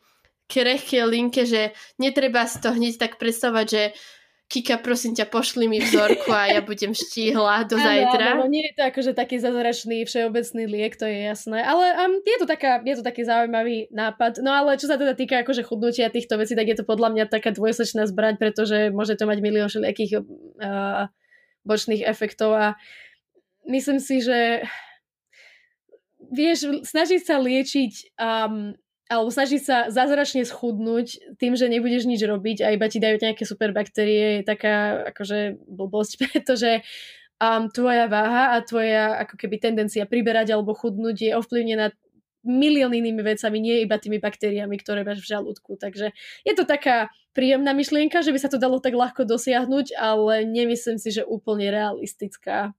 krehkej 0.52 1.04
linke, 1.08 1.48
že 1.48 1.72
netreba 2.00 2.44
si 2.48 2.60
to 2.60 2.76
hneď 2.76 3.00
tak 3.00 3.16
predstavovať, 3.16 3.68
že 3.68 3.84
Kika, 4.52 4.78
prosím 4.86 5.18
ťa, 5.18 5.34
pošli 5.34 5.66
mi 5.66 5.82
vzorku 5.82 6.30
a 6.30 6.46
ja 6.46 6.62
budem 6.62 6.94
štíhla 6.94 7.66
do 7.66 7.74
zajtra. 7.74 8.38
Áno, 8.38 8.46
nie 8.46 8.70
je 8.70 8.74
to 8.78 8.84
akože 8.86 9.12
taký 9.18 9.42
zázračný 9.42 10.06
všeobecný 10.06 10.64
liek, 10.70 10.94
to 10.94 11.10
je 11.10 11.26
jasné. 11.26 11.66
Ale 11.66 11.86
um, 12.06 12.22
je, 12.22 12.38
to 12.38 12.46
taká, 12.46 12.78
je 12.86 13.02
to 13.02 13.04
taký 13.04 13.26
zaujímavý 13.26 13.90
nápad. 13.90 14.46
No 14.46 14.54
ale 14.54 14.78
čo 14.78 14.86
sa 14.86 15.02
teda 15.02 15.18
týka 15.18 15.42
akože 15.42 15.66
chudnutia 15.66 16.14
týchto 16.14 16.38
vecí, 16.38 16.54
tak 16.54 16.70
je 16.70 16.78
to 16.78 16.86
podľa 16.86 17.18
mňa 17.18 17.26
taká 17.34 17.50
dvojsečná 17.50 18.06
zbraň, 18.06 18.38
pretože 18.38 18.94
môže 18.94 19.18
to 19.18 19.26
mať 19.26 19.42
milión 19.42 19.74
všelijakých 19.74 20.22
uh, 20.22 21.10
bočných 21.66 22.06
efektov 22.06 22.54
a 22.54 22.66
myslím 23.66 23.98
si, 23.98 24.22
že 24.22 24.70
vieš, 26.30 26.86
snažiť 26.86 27.22
sa 27.26 27.42
liečiť 27.42 28.22
um, 28.22 28.78
alebo 29.14 29.30
snažiť 29.30 29.62
sa 29.62 29.78
zázračne 29.94 30.42
schudnúť 30.44 31.38
tým, 31.38 31.54
že 31.54 31.70
nebudeš 31.70 32.10
nič 32.10 32.22
robiť 32.26 32.66
a 32.66 32.74
iba 32.74 32.90
ti 32.90 32.98
dajú 32.98 33.22
nejaké 33.22 33.46
super 33.46 33.70
baktérie, 33.70 34.42
je 34.42 34.44
taká 34.44 35.06
akože 35.14 35.62
blbosť, 35.70 36.12
pretože 36.34 36.82
um, 37.38 37.70
tvoja 37.70 38.10
váha 38.10 38.58
a 38.58 38.66
tvoja 38.66 39.22
ako 39.22 39.38
keby 39.38 39.62
tendencia 39.62 40.10
priberať 40.10 40.52
alebo 40.52 40.74
chudnúť 40.74 41.18
je 41.20 41.32
ovplyvnená 41.38 41.94
milión 42.44 42.92
inými 42.92 43.24
vecami, 43.24 43.58
nie 43.64 43.88
iba 43.88 43.96
tými 43.96 44.20
baktériami, 44.20 44.76
ktoré 44.76 45.08
máš 45.08 45.24
v 45.24 45.32
žalúdku. 45.32 45.80
Takže 45.80 46.12
je 46.44 46.54
to 46.54 46.68
taká 46.68 47.08
príjemná 47.32 47.72
myšlienka, 47.72 48.20
že 48.20 48.36
by 48.36 48.40
sa 48.40 48.52
to 48.52 48.60
dalo 48.60 48.84
tak 48.84 49.00
ľahko 49.00 49.24
dosiahnuť, 49.24 49.96
ale 49.96 50.44
nemyslím 50.44 51.00
si, 51.00 51.16
že 51.16 51.24
úplne 51.24 51.72
realistická. 51.72 52.76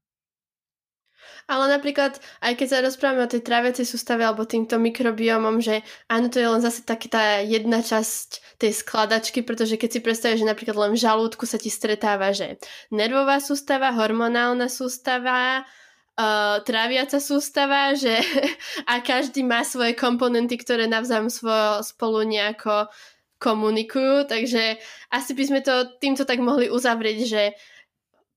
Ale 1.44 1.68
napríklad, 1.68 2.16
aj 2.40 2.52
keď 2.56 2.66
sa 2.68 2.84
rozprávame 2.84 3.24
o 3.24 3.32
tej 3.32 3.44
tráviacej 3.44 3.84
sústave 3.84 4.24
alebo 4.24 4.48
týmto 4.48 4.80
mikrobiomom, 4.80 5.60
že 5.60 5.84
áno, 6.08 6.32
to 6.32 6.40
je 6.40 6.48
len 6.48 6.62
zase 6.64 6.84
taká 6.84 7.08
tá 7.08 7.24
jedna 7.44 7.84
časť 7.84 8.58
tej 8.58 8.72
skladačky, 8.72 9.44
pretože 9.44 9.76
keď 9.76 9.90
si 9.92 10.00
predstavíš, 10.00 10.40
že 10.44 10.50
napríklad 10.50 10.76
len 10.76 10.92
v 10.96 11.02
žalúdku 11.04 11.44
sa 11.44 11.60
ti 11.60 11.68
stretáva, 11.68 12.32
že 12.32 12.56
nervová 12.88 13.38
sústava, 13.44 13.92
hormonálna 13.92 14.72
sústava, 14.72 15.68
uh, 16.16 16.62
tráviaca 16.62 17.18
sústava, 17.18 17.92
že 17.92 18.14
a 18.90 19.04
každý 19.04 19.42
má 19.44 19.66
svoje 19.66 19.92
komponenty, 19.98 20.56
ktoré 20.56 20.86
navzájom 20.86 21.28
spolu 21.82 22.24
nejako 22.24 22.88
komunikujú, 23.42 24.24
takže 24.24 24.80
asi 25.12 25.36
by 25.36 25.44
sme 25.44 25.60
to 25.60 25.92
týmto 26.00 26.24
tak 26.24 26.40
mohli 26.40 26.72
uzavrieť, 26.72 27.18
že 27.28 27.42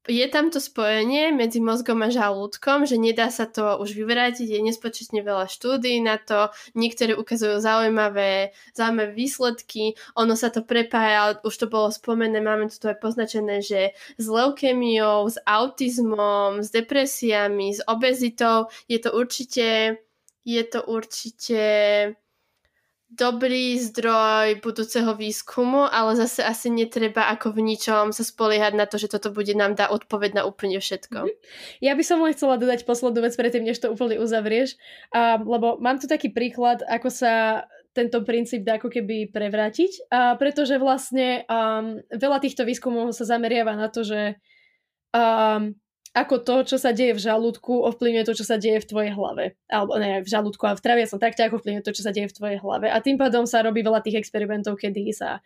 je 0.07 0.27
tam 0.31 0.47
to 0.49 0.63
spojenie 0.63 1.35
medzi 1.35 1.59
mozgom 1.59 1.99
a 2.01 2.09
žalúdkom, 2.09 2.87
že 2.87 2.95
nedá 2.95 3.27
sa 3.27 3.43
to 3.43 3.77
už 3.77 3.93
vyvrátiť, 3.93 4.47
je 4.47 4.59
nespočetne 4.63 5.19
veľa 5.19 5.51
štúdí 5.51 5.99
na 5.99 6.15
to, 6.15 6.49
niektoré 6.73 7.13
ukazujú 7.13 7.59
zaujímavé, 7.59 8.55
zaujímavé 8.71 9.11
výsledky, 9.11 9.99
ono 10.15 10.39
sa 10.39 10.47
to 10.47 10.63
prepája, 10.63 11.43
už 11.43 11.55
to 11.55 11.67
bolo 11.67 11.91
spomené, 11.91 12.39
máme 12.39 12.71
tu 12.71 12.87
aj 12.87 12.97
poznačené, 13.03 13.59
že 13.59 13.91
s 14.15 14.25
leukémiou, 14.25 15.27
s 15.27 15.37
autizmom, 15.43 16.63
s 16.63 16.71
depresiami, 16.71 17.75
s 17.75 17.83
obezitou, 17.85 18.71
je 18.87 18.97
to 19.03 19.11
určite, 19.11 19.99
je 20.47 20.63
to 20.63 20.79
určite 20.87 21.61
dobrý 23.07 23.79
zdroj 23.79 24.59
budúceho 24.59 25.15
výskumu, 25.15 25.87
ale 25.87 26.19
zase 26.19 26.43
asi 26.43 26.67
netreba 26.67 27.31
ako 27.31 27.55
v 27.55 27.73
ničom 27.73 28.11
sa 28.11 28.23
spoliehať 28.23 28.75
na 28.75 28.83
to, 28.83 28.99
že 28.99 29.07
toto 29.07 29.31
bude 29.31 29.55
nám 29.55 29.79
dať 29.79 29.87
odpoveď 29.87 30.31
na 30.35 30.43
úplne 30.43 30.83
všetko. 30.83 31.17
Mhm. 31.23 31.33
Ja 31.79 31.95
by 31.95 32.03
som 32.03 32.19
len 32.19 32.35
chcela 32.35 32.59
dodať 32.59 32.83
poslednú 32.83 33.23
vec 33.23 33.33
predtým, 33.39 33.63
než 33.63 33.79
to 33.79 33.91
úplne 33.95 34.19
uzavrieš, 34.19 34.75
uh, 35.15 35.39
lebo 35.39 35.79
mám 35.79 36.03
tu 36.03 36.05
taký 36.05 36.35
príklad, 36.35 36.83
ako 36.83 37.07
sa 37.07 37.63
tento 37.95 38.21
princíp 38.21 38.61
dá 38.61 38.77
ako 38.77 38.93
keby 38.93 39.33
prevrátiť, 39.33 40.13
a 40.13 40.37
pretože 40.37 40.77
vlastne 40.77 41.49
um, 41.49 41.97
veľa 42.13 42.37
týchto 42.45 42.61
výskumov 42.61 43.09
sa 43.09 43.25
zameriava 43.25 43.73
na 43.73 43.89
to, 43.89 44.05
že 44.05 44.37
um, 45.17 45.73
ako 46.17 46.41
to, 46.41 46.55
čo 46.73 46.77
sa 46.81 46.89
deje 46.89 47.13
v 47.13 47.21
žalúdku, 47.21 47.85
ovplyvňuje 47.93 48.25
to, 48.25 48.33
čo 48.33 48.45
sa 48.47 48.57
deje 48.57 48.81
v 48.81 48.89
tvojej 48.89 49.11
hlave. 49.13 49.53
Alebo 49.69 50.01
ne, 50.01 50.25
v 50.25 50.27
žalúdku, 50.27 50.65
ale 50.65 50.81
v 50.81 50.85
traviacom 50.85 51.21
trakte, 51.21 51.41
ako 51.45 51.61
ovplyvňuje 51.61 51.85
to, 51.85 51.93
čo 51.93 52.03
sa 52.05 52.11
deje 52.11 52.27
v 52.33 52.37
tvojej 52.37 52.57
hlave. 52.57 52.89
A 52.89 52.97
tým 52.97 53.21
pádom 53.21 53.45
sa 53.45 53.61
robí 53.61 53.85
veľa 53.85 54.01
tých 54.01 54.17
experimentov, 54.17 54.81
kedy 54.81 55.13
sa 55.13 55.45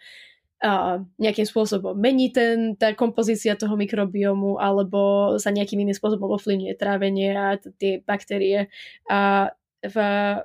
uh, 0.64 1.04
nejakým 1.20 1.44
spôsobom 1.44 1.98
mení 1.98 2.32
ten, 2.32 2.80
tá 2.80 2.96
kompozícia 2.96 3.60
toho 3.60 3.76
mikrobiomu, 3.76 4.56
alebo 4.62 5.36
sa 5.36 5.52
nejakým 5.52 5.84
iným 5.84 5.98
spôsobom 5.98 6.32
ovplyvňuje 6.40 6.74
trávenie 6.80 7.36
a 7.36 7.60
tie 7.76 8.00
baktérie 8.00 8.72
uh, 9.12 9.52
v 9.82 9.98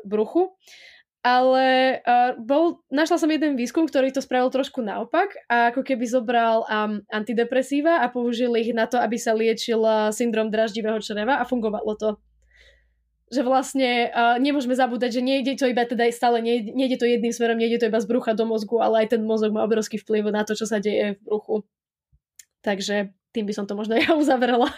bruchu 0.03 0.57
ale 1.27 1.99
uh, 2.07 2.39
bol, 2.39 2.87
našla 2.87 3.19
som 3.19 3.27
jeden 3.27 3.59
výskum, 3.59 3.91
ktorý 3.91 4.15
to 4.15 4.23
spravil 4.23 4.47
trošku 4.47 4.79
naopak 4.79 5.35
a 5.51 5.75
ako 5.75 5.83
keby 5.83 6.07
zobral 6.07 6.63
um, 6.71 7.03
antidepresíva 7.11 7.99
a 7.99 8.07
použil 8.07 8.55
ich 8.55 8.71
na 8.71 8.87
to, 8.87 8.95
aby 9.03 9.19
sa 9.19 9.35
liečil 9.35 9.83
uh, 9.83 10.15
syndrom 10.15 10.55
draždivého 10.55 11.03
čreva 11.03 11.43
a 11.43 11.49
fungovalo 11.49 11.99
to. 11.99 12.23
Že 13.35 13.43
vlastne 13.43 14.15
uh, 14.15 14.39
nemôžeme 14.39 14.79
zabúdať, 14.79 15.19
že 15.19 15.27
nejde 15.27 15.59
to 15.59 15.67
iba 15.67 15.83
teda 15.83 16.07
stále, 16.15 16.39
nejde, 16.39 16.71
nejde 16.71 16.95
to 16.95 17.11
jedným 17.11 17.35
smerom, 17.35 17.59
nejde 17.59 17.83
to 17.83 17.91
iba 17.91 17.99
z 17.99 18.07
brucha 18.07 18.39
do 18.39 18.47
mozgu, 18.47 18.79
ale 18.79 19.03
aj 19.03 19.19
ten 19.19 19.27
mozog 19.27 19.51
má 19.51 19.67
obrovský 19.67 19.99
vplyv 19.99 20.31
na 20.31 20.47
to, 20.47 20.55
čo 20.55 20.71
sa 20.71 20.79
deje 20.79 21.19
v 21.19 21.21
bruchu. 21.27 21.67
Takže 22.63 23.11
tým 23.35 23.51
by 23.51 23.53
som 23.53 23.67
to 23.67 23.75
možno 23.75 23.99
ja 23.99 24.15
uzavrela. 24.15 24.71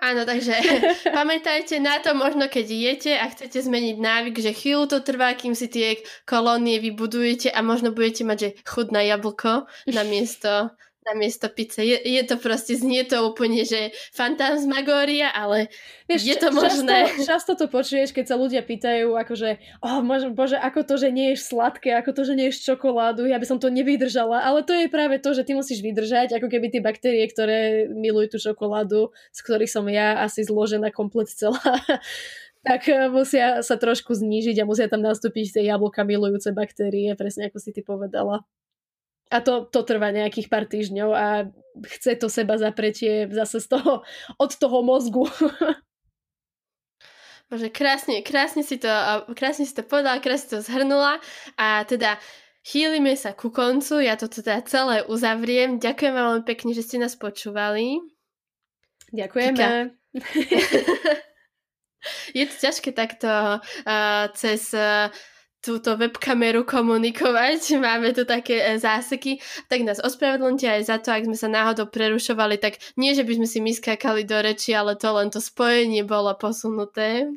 Áno, 0.00 0.24
takže 0.24 0.56
pamätajte 1.16 1.76
na 1.76 2.00
to 2.00 2.16
možno, 2.16 2.48
keď 2.48 2.66
jete 2.72 3.12
a 3.20 3.28
chcete 3.28 3.60
zmeniť 3.60 3.96
návyk, 4.00 4.36
že 4.40 4.56
chvíľu 4.56 4.88
to 4.88 4.98
trvá, 5.04 5.36
kým 5.36 5.52
si 5.52 5.68
tie 5.68 6.00
kolónie 6.24 6.80
vybudujete 6.80 7.52
a 7.52 7.60
možno 7.60 7.92
budete 7.92 8.24
mať, 8.24 8.38
že 8.40 8.50
chudná 8.64 9.04
jablko 9.04 9.68
na 9.92 10.02
miesto 10.08 10.72
na 11.10 11.18
miesto 11.18 11.50
pice. 11.50 11.82
Je, 11.82 11.98
je 11.98 12.22
to 12.22 12.38
proste, 12.38 12.78
znie 12.78 13.02
to 13.02 13.26
úplne, 13.26 13.66
že 13.66 13.90
fantasmagória, 14.14 15.34
ale 15.34 15.66
Vieš, 16.06 16.22
je 16.26 16.36
to 16.38 16.48
možné. 16.50 17.06
Často, 17.06 17.26
často 17.30 17.52
to 17.54 17.66
počuješ, 17.70 18.10
keď 18.10 18.24
sa 18.30 18.36
ľudia 18.38 18.62
pýtajú, 18.62 19.14
akože, 19.14 19.82
oh, 19.82 20.02
bože, 20.34 20.58
ako 20.58 20.82
to, 20.82 20.94
že 20.98 21.14
nie 21.14 21.34
ješ 21.34 21.54
sladké, 21.54 21.94
ako 21.94 22.10
to, 22.14 22.22
že 22.26 22.34
nie 22.34 22.50
ješ 22.50 22.66
čokoládu, 22.66 23.26
ja 23.26 23.38
by 23.38 23.46
som 23.46 23.58
to 23.62 23.70
nevydržala, 23.70 24.42
ale 24.42 24.66
to 24.66 24.74
je 24.74 24.90
práve 24.90 25.22
to, 25.22 25.34
že 25.34 25.46
ty 25.46 25.54
musíš 25.54 25.82
vydržať, 25.82 26.34
ako 26.34 26.50
keby 26.50 26.66
tie 26.70 26.82
baktérie, 26.82 27.26
ktoré 27.30 27.90
milujú 27.90 28.34
tú 28.34 28.38
čokoládu, 28.42 29.14
z 29.30 29.40
ktorých 29.42 29.70
som 29.70 29.86
ja 29.86 30.18
asi 30.22 30.42
zložená 30.42 30.90
komplet 30.90 31.30
celá, 31.30 31.62
tak 32.66 32.90
eh, 32.90 33.06
musia 33.06 33.62
sa 33.62 33.78
trošku 33.78 34.10
znížiť 34.10 34.58
a 34.62 34.68
musia 34.68 34.90
tam 34.90 35.06
nastúpiť 35.06 35.58
tie 35.58 35.62
jablka 35.70 36.02
milujúce 36.02 36.50
baktérie, 36.50 37.14
presne 37.14 37.50
ako 37.50 37.58
si 37.62 37.70
ty 37.70 37.86
povedala. 37.86 38.42
A 39.30 39.38
to, 39.40 39.64
to 39.70 39.86
trvá 39.86 40.10
nejakých 40.10 40.50
pár 40.50 40.66
týždňov 40.66 41.10
a 41.14 41.26
chce 41.86 42.18
to 42.18 42.26
seba 42.26 42.58
zapretie 42.58 43.30
zase 43.30 43.62
z 43.62 43.78
toho, 43.78 44.02
od 44.36 44.50
toho 44.58 44.82
mozgu. 44.82 45.30
Bože, 47.50 47.70
krásne, 47.70 48.22
krásne 48.22 48.62
si 48.62 48.78
to, 48.78 48.86
krásne 49.34 49.66
si 49.66 49.74
to 49.74 49.82
povedala, 49.82 50.22
krásne 50.22 50.46
si 50.46 50.54
to 50.54 50.62
zhrnula 50.62 51.18
a 51.58 51.82
teda 51.82 52.14
chýlime 52.62 53.18
sa 53.18 53.34
ku 53.34 53.50
koncu, 53.50 54.06
ja 54.06 54.14
to 54.14 54.30
teda 54.30 54.62
celé 54.70 55.02
uzavriem. 55.10 55.82
Ďakujem 55.82 56.14
vám 56.14 56.26
veľmi 56.30 56.46
pekne, 56.46 56.70
že 56.78 56.86
ste 56.86 57.02
nás 57.02 57.18
počúvali. 57.18 57.98
Ďakujeme. 59.10 59.66
Je 62.38 62.44
to 62.48 62.56
ťažké 62.56 62.94
takto 62.94 63.60
uh, 63.60 64.24
cez 64.32 64.72
uh, 64.72 65.12
túto 65.60 65.96
webkameru 65.96 66.64
komunikovať, 66.64 67.60
máme 67.84 68.16
tu 68.16 68.24
také 68.24 68.64
e, 68.64 68.80
záseky, 68.80 69.38
tak 69.68 69.84
nás 69.84 70.00
ospravedlňte 70.00 70.66
aj 70.66 70.82
za 70.88 70.96
to, 70.98 71.12
ak 71.12 71.28
sme 71.28 71.36
sa 71.36 71.48
náhodou 71.52 71.88
prerušovali, 71.88 72.56
tak 72.56 72.80
nie, 72.96 73.12
že 73.12 73.24
by 73.24 73.40
sme 73.40 73.48
si 73.48 73.58
my 73.60 73.72
skákali 73.76 74.24
do 74.24 74.40
reči, 74.40 74.72
ale 74.72 74.96
to 74.96 75.08
len 75.12 75.28
to 75.28 75.38
spojenie 75.38 76.02
bolo 76.02 76.32
posunuté. 76.34 77.28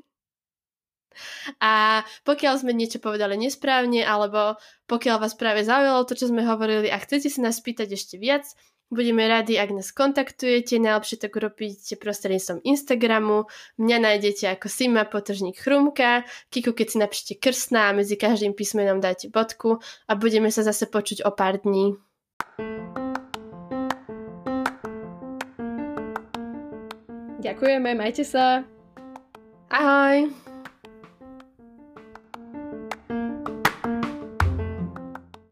A 1.61 2.01
pokiaľ 2.25 2.65
sme 2.65 2.73
niečo 2.73 2.97
povedali 2.97 3.37
nesprávne, 3.37 4.01
alebo 4.01 4.57
pokiaľ 4.89 5.21
vás 5.21 5.37
práve 5.37 5.61
zaujalo 5.61 6.01
to, 6.09 6.17
čo 6.17 6.33
sme 6.33 6.41
hovorili 6.41 6.89
a 6.89 6.97
chcete 6.97 7.29
si 7.29 7.37
nás 7.37 7.61
spýtať 7.61 7.93
ešte 7.93 8.15
viac, 8.17 8.49
Budeme 8.93 9.25
radi, 9.25 9.57
ak 9.57 9.73
nás 9.73 9.89
kontaktujete, 9.89 10.77
najlepšie 10.77 11.17
tak 11.17 11.33
urobíte 11.33 11.97
prostredníctvom 11.97 12.61
Instagramu, 12.61 13.49
mňa 13.81 13.97
nájdete 13.97 14.53
ako 14.53 14.69
Sima 14.69 15.01
potržník 15.09 15.57
Chrumka, 15.57 16.21
Kiku 16.53 16.77
keď 16.77 16.87
si 16.93 16.97
napíšete 17.01 17.33
krstná 17.41 17.89
a 17.89 17.95
medzi 17.97 18.21
každým 18.21 18.53
písmenom 18.53 19.01
dáte 19.01 19.33
bodku 19.33 19.81
a 20.05 20.13
budeme 20.13 20.53
sa 20.53 20.61
zase 20.61 20.85
počuť 20.85 21.25
o 21.25 21.33
pár 21.33 21.65
dní. 21.65 21.97
Ďakujeme, 27.41 27.97
majte 27.97 28.21
sa. 28.21 28.61
Ahoj. 29.73 30.52